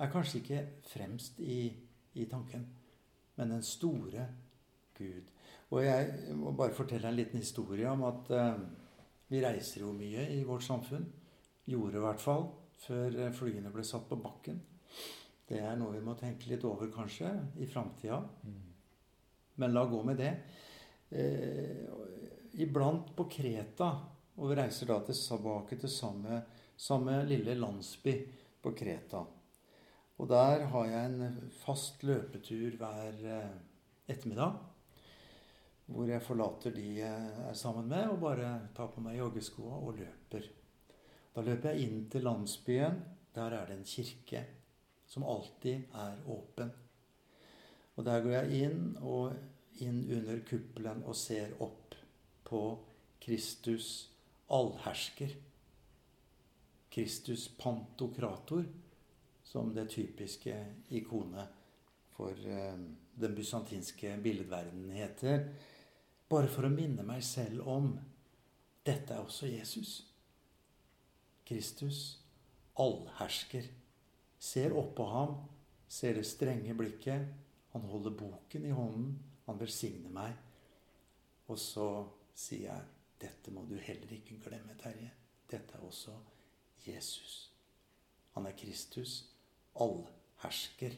er 0.00 0.10
kanskje 0.12 0.40
ikke 0.40 0.60
fremst 0.90 1.40
i, 1.40 1.72
i 2.14 2.24
tanken, 2.26 2.66
men 3.36 3.50
den 3.50 3.62
store 3.62 4.26
Gud. 5.00 5.28
Og 5.70 5.84
jeg 5.84 6.34
må 6.36 6.52
bare 6.52 6.74
fortelle 6.76 7.08
en 7.08 7.16
liten 7.16 7.40
historie 7.40 7.88
om 7.88 8.02
at 8.08 8.30
eh, 8.36 8.62
vi 9.30 9.40
reiser 9.44 9.84
jo 9.84 9.92
mye 9.96 10.26
i 10.34 10.42
vårt 10.44 10.66
samfunn. 10.66 11.06
Gjorde 11.70 12.00
i 12.00 12.04
hvert 12.04 12.20
fall 12.20 12.48
før 12.82 13.16
eh, 13.26 13.32
flyene 13.36 13.72
ble 13.72 13.84
satt 13.86 14.08
på 14.10 14.18
bakken. 14.20 14.58
Det 15.48 15.60
er 15.62 15.78
noe 15.78 15.94
vi 15.96 16.02
må 16.04 16.16
tenke 16.18 16.50
litt 16.50 16.66
over 16.66 16.90
kanskje 16.92 17.30
i 17.62 17.66
framtida. 17.70 18.20
Men 19.60 19.72
la 19.74 19.84
gå 19.86 20.02
med 20.06 20.20
det. 20.20 20.34
Iblant 22.52 23.12
på 23.16 23.28
Kreta, 23.30 23.90
og 24.36 24.50
vi 24.50 24.56
reiser 24.58 24.88
da 24.90 24.98
tilbake 25.06 25.76
til 25.78 25.92
samme, 25.92 26.40
samme 26.76 27.20
lille 27.28 27.54
landsby 27.54 28.14
på 28.62 28.72
Kreta. 28.74 29.22
Og 30.20 30.28
der 30.28 30.66
har 30.72 30.88
jeg 30.88 31.10
en 31.10 31.50
fast 31.62 32.02
løpetur 32.04 32.74
hver 32.80 33.20
eh, 33.24 33.52
ettermiddag. 34.10 34.58
Hvor 35.90 36.10
jeg 36.10 36.22
forlater 36.22 36.74
de 36.74 36.86
jeg 36.98 37.30
er 37.48 37.54
sammen 37.58 37.88
med, 37.88 38.10
og 38.10 38.20
bare 38.22 38.50
tar 38.76 38.90
på 38.92 39.02
meg 39.02 39.18
joggeskoa 39.18 39.78
og 39.80 39.96
løper. 39.98 40.44
Da 41.34 41.44
løper 41.46 41.72
jeg 41.72 41.86
inn 41.86 42.04
til 42.10 42.26
landsbyen. 42.26 43.00
Der 43.34 43.54
er 43.56 43.70
det 43.70 43.78
en 43.78 43.86
kirke 43.86 44.44
som 45.06 45.24
alltid 45.26 45.90
er 45.94 46.20
åpen. 46.30 46.70
Og 47.96 48.04
der 48.06 48.22
går 48.22 48.36
jeg 48.36 48.66
inn 48.66 48.84
og 49.00 49.32
inn 49.82 50.04
under 50.18 50.42
kuppelen 50.46 51.02
og 51.06 51.16
ser 51.16 51.54
opp 51.62 51.89
på 52.50 52.64
Kristus 53.22 54.10
allhersker. 54.50 55.36
Kristus 56.90 57.48
pantokrator, 57.48 58.64
som 59.42 59.74
det 59.74 59.86
typiske 59.94 60.56
ikonet 60.88 61.48
for 62.16 62.34
eh, 62.46 62.78
den 63.14 63.34
bysantinske 63.34 64.16
billedverdenen 64.22 64.90
heter. 64.90 65.46
Bare 66.30 66.50
for 66.50 66.66
å 66.66 66.72
minne 66.74 67.06
meg 67.06 67.22
selv 67.26 67.66
om 67.70 67.92
dette 68.86 69.14
er 69.14 69.22
også 69.22 69.50
Jesus. 69.50 69.94
Kristus, 71.46 72.18
allhersker. 72.78 73.66
Ser 74.40 74.74
oppå 74.74 75.06
ham, 75.10 75.34
ser 75.90 76.18
det 76.18 76.26
strenge 76.26 76.74
blikket. 76.74 77.26
Han 77.74 77.86
holder 77.86 78.14
boken 78.18 78.66
i 78.66 78.74
hånden. 78.74 79.18
Han 79.46 79.58
velsigner 79.60 80.10
meg. 80.14 80.34
Og 81.50 81.58
så 81.58 81.86
sier 82.40 82.70
jeg, 82.70 82.88
dette 83.20 83.52
må 83.52 83.66
du 83.68 83.76
heller 83.76 84.12
ikke 84.16 84.38
glemme, 84.40 84.76
Terje. 84.80 85.10
Dette 85.50 85.76
er 85.76 85.84
også 85.84 86.14
Jesus. 86.86 87.50
Han 88.36 88.46
er 88.48 88.56
Kristus, 88.56 89.24
allhersker. 89.76 90.96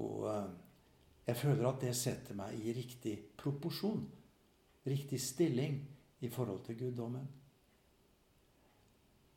Og 0.00 0.26
eh, 0.30 0.50
jeg 1.26 1.38
føler 1.40 1.68
at 1.68 1.80
det 1.82 1.94
setter 1.96 2.36
meg 2.38 2.58
i 2.58 2.74
riktig 2.74 3.16
proporsjon, 3.40 4.04
riktig 4.86 5.20
stilling 5.22 5.80
i 6.20 6.28
forhold 6.28 6.64
til 6.66 6.78
guddommen. 6.78 7.26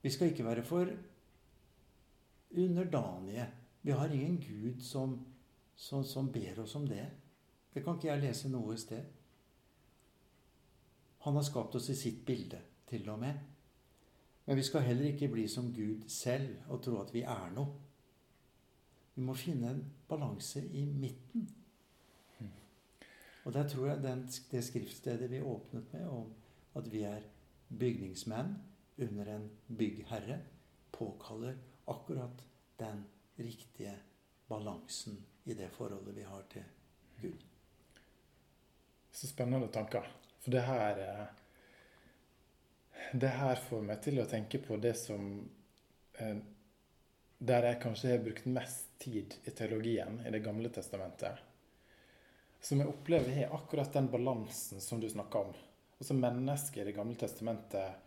Vi 0.04 0.12
skal 0.12 0.32
ikke 0.32 0.46
være 0.46 0.64
for 0.68 0.90
underdanige. 2.52 3.48
Vi 3.82 3.92
har 3.92 4.12
ingen 4.12 4.38
Gud 4.42 4.82
som, 4.84 5.16
som, 5.76 6.04
som 6.04 6.32
ber 6.32 6.60
oss 6.64 6.76
om 6.76 6.88
det. 6.88 7.06
Det 7.74 7.84
kan 7.84 7.96
ikke 7.96 8.12
jeg 8.12 8.24
lese 8.24 8.52
noe 8.52 8.76
sted. 8.78 9.23
Han 11.24 11.36
har 11.36 11.44
skapt 11.48 11.76
oss 11.76 11.90
i 11.90 11.96
sitt 11.96 12.26
bilde, 12.26 12.60
til 12.90 13.10
og 13.10 13.20
med. 13.20 13.40
Men 14.46 14.60
vi 14.60 14.64
skal 14.68 14.84
heller 14.84 15.14
ikke 15.14 15.32
bli 15.32 15.48
som 15.48 15.72
Gud 15.74 16.04
selv 16.12 16.58
og 16.68 16.82
tro 16.84 16.98
at 17.00 17.14
vi 17.16 17.24
er 17.24 17.52
noe. 17.56 17.80
Vi 19.16 19.24
må 19.24 19.36
finne 19.38 19.70
en 19.72 19.84
balanse 20.10 20.66
i 20.66 20.84
midten. 20.86 21.46
Og 23.44 23.54
der 23.54 23.68
tror 23.68 23.88
jeg 23.88 24.04
den, 24.04 24.24
det 24.52 24.64
skriftstedet 24.64 25.30
vi 25.32 25.42
åpnet 25.42 25.94
med, 25.94 26.08
om 26.08 26.34
at 26.80 26.92
vi 26.92 27.04
er 27.08 27.26
bygningsmenn 27.80 28.56
under 29.04 29.36
en 29.36 29.50
byggherre, 29.78 30.40
påkaller 30.92 31.56
akkurat 31.88 32.44
den 32.80 33.06
riktige 33.40 33.96
balansen 34.48 35.18
i 35.46 35.54
det 35.54 35.72
forholdet 35.72 36.16
vi 36.16 36.28
har 36.28 36.44
til 36.52 36.64
Gud. 37.22 37.40
Så 39.12 39.28
spennende 39.28 39.68
tanker. 39.68 40.23
For 40.44 40.52
det 40.52 40.62
her 40.68 41.00
eh, 41.00 41.26
Det 43.12 43.32
her 43.38 43.62
får 43.70 43.86
meg 43.88 44.02
til 44.04 44.20
å 44.20 44.28
tenke 44.30 44.60
på 44.60 44.78
det 44.82 44.94
som 45.00 45.28
eh, 46.20 46.38
Der 47.40 47.70
jeg 47.70 47.82
kanskje 47.84 48.12
har 48.16 48.24
brukt 48.26 48.50
mest 48.52 48.92
tid 49.04 49.36
i 49.48 49.52
teologien 49.56 50.22
i 50.24 50.32
Det 50.32 50.44
gamle 50.44 50.72
testamentet. 50.72 51.40
Som 52.64 52.80
jeg 52.80 52.88
opplever 52.88 53.36
har 53.36 53.56
akkurat 53.58 53.92
den 53.94 54.08
balansen 54.08 54.80
som 54.80 55.02
du 55.02 55.10
snakker 55.12 55.50
om. 55.50 55.56
Altså 56.00 56.16
Mennesket 56.16 56.84
i 56.84 56.86
Det 56.88 56.96
gamle 56.96 57.20
testamentet 57.20 58.00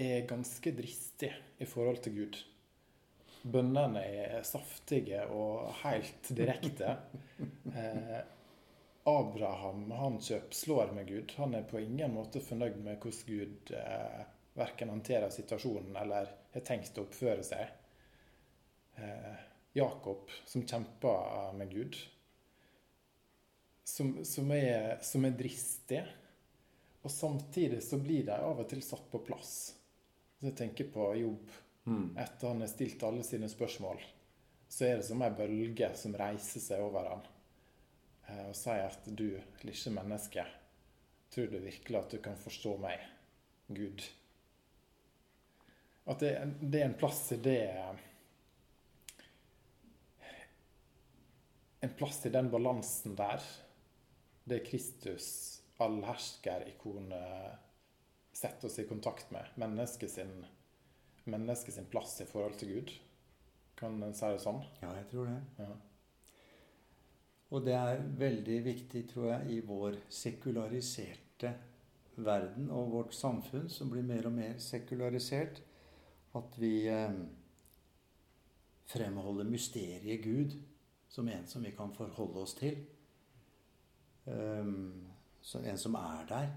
er 0.00 0.24
ganske 0.28 0.72
dristig 0.72 1.32
i 1.60 1.68
forhold 1.68 2.00
til 2.04 2.16
Gud. 2.16 2.38
Bønnene 3.40 4.00
er 4.04 4.42
saftige 4.48 5.26
og 5.28 5.68
helt 5.82 6.32
direkte. 6.36 6.96
Abraham 9.08 9.90
han 9.90 10.18
kjøpslår 10.20 10.92
med 10.96 11.08
Gud. 11.08 11.32
Han 11.40 11.54
er 11.54 11.66
på 11.68 11.80
ingen 11.80 12.14
måte 12.14 12.42
fornøyd 12.44 12.76
med 12.84 13.00
hvordan 13.00 13.26
Gud 13.26 13.72
eh, 13.76 14.22
verken 14.58 14.92
håndterer 14.92 15.32
situasjonen 15.32 15.96
eller 15.96 16.28
har 16.52 16.66
tenkt 16.66 16.98
å 16.98 17.06
oppføre 17.06 17.44
seg. 17.46 17.70
Eh, 19.00 19.46
Jakob, 19.72 20.30
som 20.44 20.66
kjemper 20.66 21.52
med 21.56 21.72
Gud, 21.72 21.96
som, 23.84 24.24
som, 24.24 24.50
er, 24.52 24.98
som 25.02 25.24
er 25.24 25.36
dristig. 25.38 26.02
Og 27.00 27.10
samtidig 27.10 27.80
så 27.82 27.96
blir 27.98 28.26
de 28.28 28.36
av 28.36 28.60
og 28.60 28.68
til 28.68 28.82
satt 28.84 29.06
på 29.10 29.22
plass. 29.24 29.54
Så 30.38 30.50
jeg 30.50 30.58
tenker 30.58 30.90
på 30.92 31.12
Jobb. 31.16 31.52
Mm. 31.88 32.16
Etter 32.20 32.52
han 32.52 32.60
har 32.60 32.68
stilt 32.68 33.02
alle 33.02 33.24
sine 33.24 33.48
spørsmål, 33.48 34.02
så 34.68 34.84
er 34.84 34.98
det 35.00 35.06
som 35.08 35.22
ei 35.24 35.30
bølge 35.34 35.88
som 35.96 36.12
reiser 36.16 36.62
seg 36.62 36.84
over 36.84 37.08
han. 37.08 37.22
Eh, 38.30 38.46
og 38.48 38.56
sier 38.56 38.86
at 38.86 39.08
du, 39.16 39.28
lille 39.66 39.94
menneske, 39.94 40.44
tror 41.30 41.50
du 41.50 41.58
virkelig 41.62 41.98
at 41.98 42.14
du 42.14 42.20
kan 42.22 42.38
forstå 42.38 42.76
meg, 42.82 43.02
Gud? 43.70 44.04
At 46.10 46.22
det, 46.22 46.32
det 46.62 46.80
er 46.80 46.88
en 46.90 46.98
plass 46.98 47.26
i 47.36 47.40
det 47.42 47.60
En 51.80 51.92
plass 51.96 52.18
i 52.28 52.32
den 52.32 52.50
balansen 52.52 53.14
der, 53.16 53.40
det 54.44 54.58
Kristus, 54.66 55.28
allherskerikonet, 55.80 57.54
setter 58.36 58.68
oss 58.68 58.76
i 58.82 58.84
kontakt 58.84 59.30
med. 59.32 59.48
Mennesket 59.56 60.12
sin, 60.12 60.34
mennesket 61.24 61.78
sin 61.78 61.88
plass 61.88 62.18
i 62.20 62.26
forhold 62.28 62.58
til 62.60 62.74
Gud. 62.74 62.92
Kan 63.80 63.96
en 64.04 64.12
si 64.12 64.28
det 64.28 64.42
sånn? 64.44 64.60
Ja, 64.82 64.92
jeg 64.98 65.08
tror 65.08 65.30
det. 65.30 65.38
Ja. 65.62 65.70
Og 67.50 67.64
det 67.66 67.74
er 67.74 68.04
veldig 68.18 68.60
viktig, 68.64 69.04
tror 69.10 69.32
jeg, 69.32 69.56
i 69.56 69.60
vår 69.66 69.98
sekulariserte 70.12 71.50
verden 72.20 72.70
og 72.70 72.92
vårt 72.92 73.14
samfunn, 73.16 73.68
som 73.72 73.90
blir 73.90 74.06
mer 74.06 74.28
og 74.28 74.36
mer 74.36 74.58
sekularisert, 74.62 75.62
at 76.38 76.58
vi 76.62 76.74
eh, 76.86 77.16
fremholder 78.90 79.48
mysteriet 79.50 80.22
Gud 80.22 80.54
som 81.10 81.28
en 81.28 81.46
som 81.46 81.62
vi 81.62 81.72
kan 81.74 81.90
forholde 81.94 82.44
oss 82.44 82.54
til. 82.54 82.76
Um, 84.24 85.06
en 85.64 85.78
som 85.78 85.96
er 85.98 86.26
der, 86.28 86.50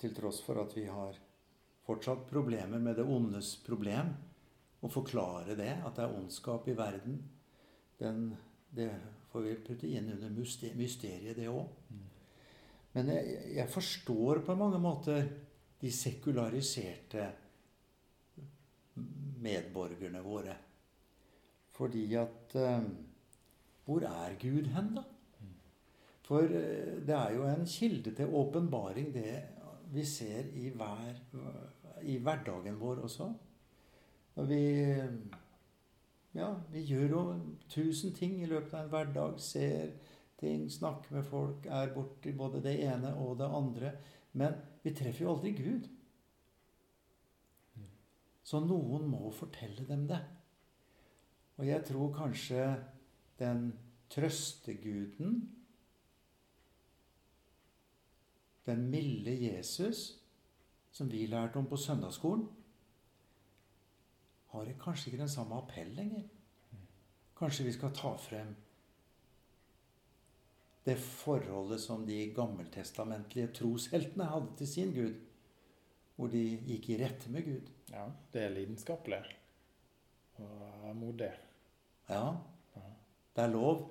til 0.00 0.12
tross 0.16 0.42
for 0.44 0.60
at 0.60 0.74
vi 0.76 0.84
har 0.88 1.16
fortsatt 1.86 2.26
problemer 2.28 2.80
med 2.82 2.98
det 3.00 3.06
ondes 3.08 3.54
problem. 3.64 4.12
Å 4.80 4.88
forklare 4.88 5.56
det, 5.56 5.72
at 5.84 5.96
det 5.96 6.04
er 6.04 6.16
ondskap 6.16 6.68
i 6.68 6.76
verden, 6.76 7.18
den, 8.00 8.30
det 8.72 8.90
får 9.30 9.44
vi 9.46 9.58
putte 9.66 9.90
inn 9.90 10.10
under 10.12 10.32
mysteriet, 10.34 11.36
det 11.38 11.48
òg. 11.50 11.68
Men 12.94 13.12
jeg, 13.14 13.36
jeg, 13.54 13.70
forstår 13.70 14.42
på 14.46 14.56
mange 14.58 14.80
måter 14.82 15.28
de 15.80 15.92
sekulariserte 15.94 17.28
medborgerne 19.40 20.22
våre. 20.24 20.56
Fordi 21.76 22.04
at 22.18 22.56
eh, 22.58 22.90
Hvor 23.86 24.04
er 24.06 24.34
Gud 24.38 24.66
hen, 24.74 24.90
da? 24.98 25.02
For 26.26 26.44
eh, 26.44 26.98
det 27.06 27.14
er 27.14 27.32
jo 27.34 27.46
en 27.48 27.66
kilde 27.66 28.12
til 28.14 28.34
åpenbaring, 28.34 29.14
det 29.14 29.38
vi 29.90 30.04
ser 30.06 30.50
i, 30.54 30.68
hver, 30.70 31.16
i 32.02 32.18
hverdagen 32.22 32.76
vår 32.78 33.00
også. 33.06 33.30
Når 34.36 34.44
vi 34.46 34.60
ja, 36.36 36.48
vi 36.70 36.84
gjør 36.86 37.08
jo 37.14 37.22
tusen 37.68 38.14
ting 38.14 38.38
i 38.42 38.48
løpet 38.50 38.74
av 38.74 38.84
en 38.84 38.92
hverdag. 38.92 39.38
Ser 39.42 39.94
ting, 40.40 40.68
snakker 40.70 41.16
med 41.18 41.26
folk, 41.26 41.66
er 41.66 41.94
borti 41.94 42.32
både 42.36 42.62
det 42.64 42.76
ene 42.86 43.14
og 43.18 43.38
det 43.40 43.48
andre. 43.50 43.92
Men 44.32 44.54
vi 44.84 44.94
treffer 44.94 45.26
jo 45.26 45.34
aldri 45.34 45.54
Gud. 45.58 45.88
Så 48.46 48.62
noen 48.62 49.08
må 49.10 49.30
fortelle 49.34 49.86
dem 49.86 50.06
det. 50.10 50.20
Og 51.60 51.66
jeg 51.68 51.84
tror 51.86 52.14
kanskje 52.14 52.64
den 53.38 53.72
trøsteguden, 54.10 55.42
den 58.66 58.86
milde 58.90 59.34
Jesus, 59.34 60.22
som 60.92 61.10
vi 61.10 61.26
lærte 61.26 61.58
om 61.60 61.66
på 61.66 61.76
søndagsskolen, 61.76 62.48
har 64.50 64.66
jeg 64.66 64.80
kanskje 64.82 65.10
ikke 65.10 65.22
den 65.22 65.32
samme 65.32 65.58
appell 65.58 65.94
lenger. 65.94 66.26
Kanskje 67.38 67.68
vi 67.68 67.72
skal 67.76 67.94
ta 67.96 68.16
frem 68.20 68.54
det 70.84 70.96
forholdet 70.96 71.80
som 71.80 72.06
de 72.06 72.18
gammeltestamentlige 72.34 73.52
trosheltene 73.60 74.28
hadde 74.30 74.54
til 74.58 74.68
sin 74.68 74.94
Gud. 74.96 75.18
Hvor 76.16 76.32
de 76.32 76.40
gikk 76.66 76.88
i 76.90 76.96
rette 77.00 77.32
med 77.32 77.44
Gud. 77.46 77.68
Ja, 77.92 78.06
det 78.32 78.42
er 78.44 78.54
lidenskapelig 78.54 79.20
og 80.40 80.96
modig. 80.96 81.30
Ja. 82.08 82.36
Det 83.36 83.44
er 83.44 83.52
lov. 83.52 83.86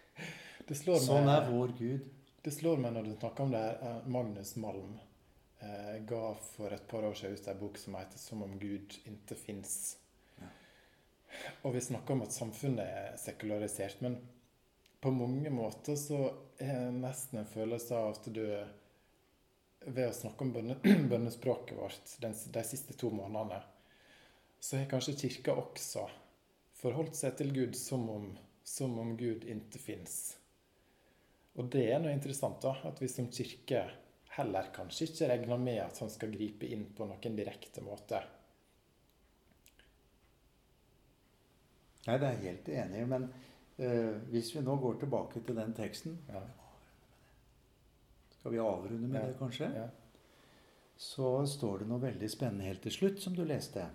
Det 0.68 0.76
sånn 0.78 1.28
er 1.28 1.48
vår 1.50 1.74
Gud. 1.76 2.06
Det 2.44 2.52
slår 2.52 2.80
meg 2.80 2.94
når 2.94 3.08
du 3.08 3.12
snakker 3.16 3.44
om 3.44 3.50
det 3.52 3.60
her. 3.60 3.76
Eh, 3.84 4.06
Magnus 4.12 4.54
Malm 4.60 4.94
eh, 5.60 5.98
ga 6.08 6.22
for 6.54 6.72
et 6.72 6.86
par 6.88 7.04
år 7.08 7.16
siden 7.18 7.36
ut 7.36 7.48
en 7.52 7.60
bok 7.60 7.78
som 7.80 7.96
heter 7.98 8.18
'Som 8.18 8.42
om 8.46 8.58
Gud 8.58 8.96
ikke 9.04 9.36
fins'. 9.36 9.96
Og 11.62 11.74
vi 11.74 11.82
snakker 11.84 12.14
om 12.14 12.24
at 12.26 12.34
samfunnet 12.34 12.84
er 12.84 13.18
sekularisert, 13.20 14.00
men 14.04 14.18
på 15.00 15.12
mange 15.12 15.50
måter 15.52 15.98
så 16.00 16.20
er 16.58 16.86
det 16.86 17.00
nesten 17.02 17.42
en 17.42 17.50
følelse 17.50 18.00
av 18.00 18.14
at 18.14 18.32
du 18.32 18.46
Ved 19.84 20.06
å 20.08 20.16
snakke 20.16 20.46
om 20.46 20.52
bønne, 20.54 20.78
bønnespråket 21.10 21.76
vårt 21.76 22.14
de, 22.22 22.30
de 22.32 22.60
siste 22.64 22.94
to 22.96 23.10
månedene, 23.12 23.58
så 24.56 24.78
har 24.78 24.86
kanskje 24.88 25.12
Kirka 25.20 25.52
også 25.60 26.06
forholdt 26.80 27.18
seg 27.18 27.36
til 27.36 27.52
Gud 27.52 27.76
som 27.76 28.06
om, 28.08 28.30
som 28.64 28.96
om 29.02 29.12
Gud 29.20 29.44
ikke 29.44 29.82
fins. 29.82 30.16
Og 31.60 31.68
det 31.70 31.84
er 31.92 32.00
noe 32.02 32.14
interessant, 32.14 32.58
da, 32.64 32.74
at 32.88 32.98
vi 33.02 33.08
som 33.10 33.28
kirke 33.30 33.84
heller 34.34 34.70
kanskje 34.74 35.06
ikke 35.08 35.28
regner 35.30 35.60
med 35.60 35.78
at 35.84 36.00
han 36.02 36.10
skal 36.10 36.32
gripe 36.34 36.66
inn 36.66 36.88
på 36.96 37.06
noen 37.06 37.36
direkte 37.38 37.84
måte. 37.84 38.20
Nei, 42.04 42.18
det 42.20 42.28
er 42.28 42.36
jeg 42.36 42.44
helt 42.44 42.68
enig 42.68 43.00
i. 43.00 43.08
Men 43.08 43.26
uh, 43.80 44.14
hvis 44.32 44.52
vi 44.56 44.62
nå 44.64 44.76
går 44.80 45.00
tilbake 45.00 45.40
til 45.40 45.56
den 45.56 45.74
teksten 45.76 46.18
ja. 46.28 46.42
Skal 48.36 48.52
vi 48.52 48.60
avrunde 48.60 49.08
med 49.08 49.20
ja. 49.20 49.26
det, 49.30 49.38
kanskje? 49.38 49.70
Ja. 49.72 49.88
Så 51.00 51.36
står 51.48 51.82
det 51.82 51.90
noe 51.90 52.02
veldig 52.02 52.28
spennende 52.30 52.68
helt 52.68 52.84
til 52.84 52.92
slutt, 52.92 53.22
som 53.22 53.34
du 53.34 53.40
leste. 53.48 53.86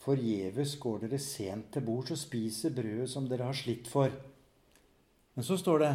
Forgjeves 0.00 0.76
går 0.80 1.02
dere 1.02 1.18
sent 1.20 1.72
til 1.74 1.84
bords 1.84 2.14
og 2.14 2.20
spiser 2.20 2.72
brødet 2.72 3.10
som 3.12 3.26
dere 3.28 3.50
har 3.50 3.58
slitt 3.58 3.90
for. 3.90 4.14
Men 5.34 5.46
så 5.46 5.58
står 5.60 5.82
det 5.82 5.92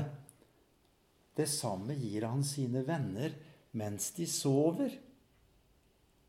Det 1.36 1.48
samme 1.50 1.96
gir 2.00 2.28
han 2.28 2.44
sine 2.44 2.86
venner 2.88 3.34
mens 3.76 4.12
de 4.16 4.28
sover. 4.28 4.92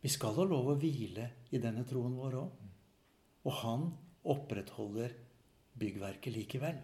Vi 0.03 0.09
skal 0.11 0.35
ha 0.39 0.47
lov 0.47 0.73
å 0.73 0.79
hvile 0.81 1.29
i 1.51 1.61
denne 1.63 1.85
troen 1.87 2.17
vår 2.19 2.39
òg. 2.41 2.66
Og 3.47 3.55
han 3.63 3.87
opprettholder 4.27 5.15
byggverket 5.79 6.35
likevel, 6.35 6.81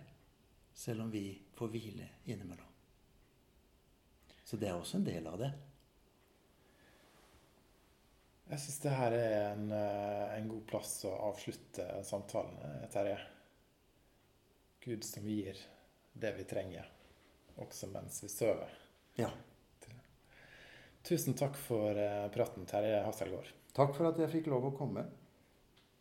selv 0.75 1.05
om 1.05 1.11
vi 1.11 1.27
får 1.59 1.73
hvile 1.73 2.09
innimellom. 2.31 2.69
Så 4.45 4.57
det 4.61 4.69
er 4.71 4.79
også 4.79 5.01
en 5.01 5.07
del 5.07 5.27
av 5.27 5.39
det. 5.41 5.51
Jeg 8.53 8.61
syns 8.61 8.81
det 8.85 8.91
her 8.93 9.15
er 9.17 9.37
en, 9.53 9.71
eh, 9.73 10.35
en 10.37 10.49
god 10.51 10.65
plass 10.69 10.91
å 11.09 11.13
avslutte 11.31 11.87
samtalen, 12.05 12.59
eh, 12.67 12.89
Terje. 12.93 13.19
Gud 14.85 15.05
som 15.05 15.25
gir 15.25 15.57
det 16.13 16.35
vi 16.37 16.45
trenger, 16.45 16.87
også 17.57 17.89
mens 17.89 18.23
vi 18.23 18.29
sover. 18.29 18.69
Ja. 19.17 19.31
Tusen 21.03 21.35
takk 21.35 21.57
for 21.57 21.97
eh, 21.97 22.29
praten, 22.29 22.67
Terje 22.67 23.01
Hasselgaard. 23.07 23.49
Takk 23.73 23.97
for 23.97 24.11
at 24.11 24.21
jeg 24.21 24.31
fikk 24.31 24.53
lov 24.53 24.69
å 24.69 24.77
komme. 24.77 25.07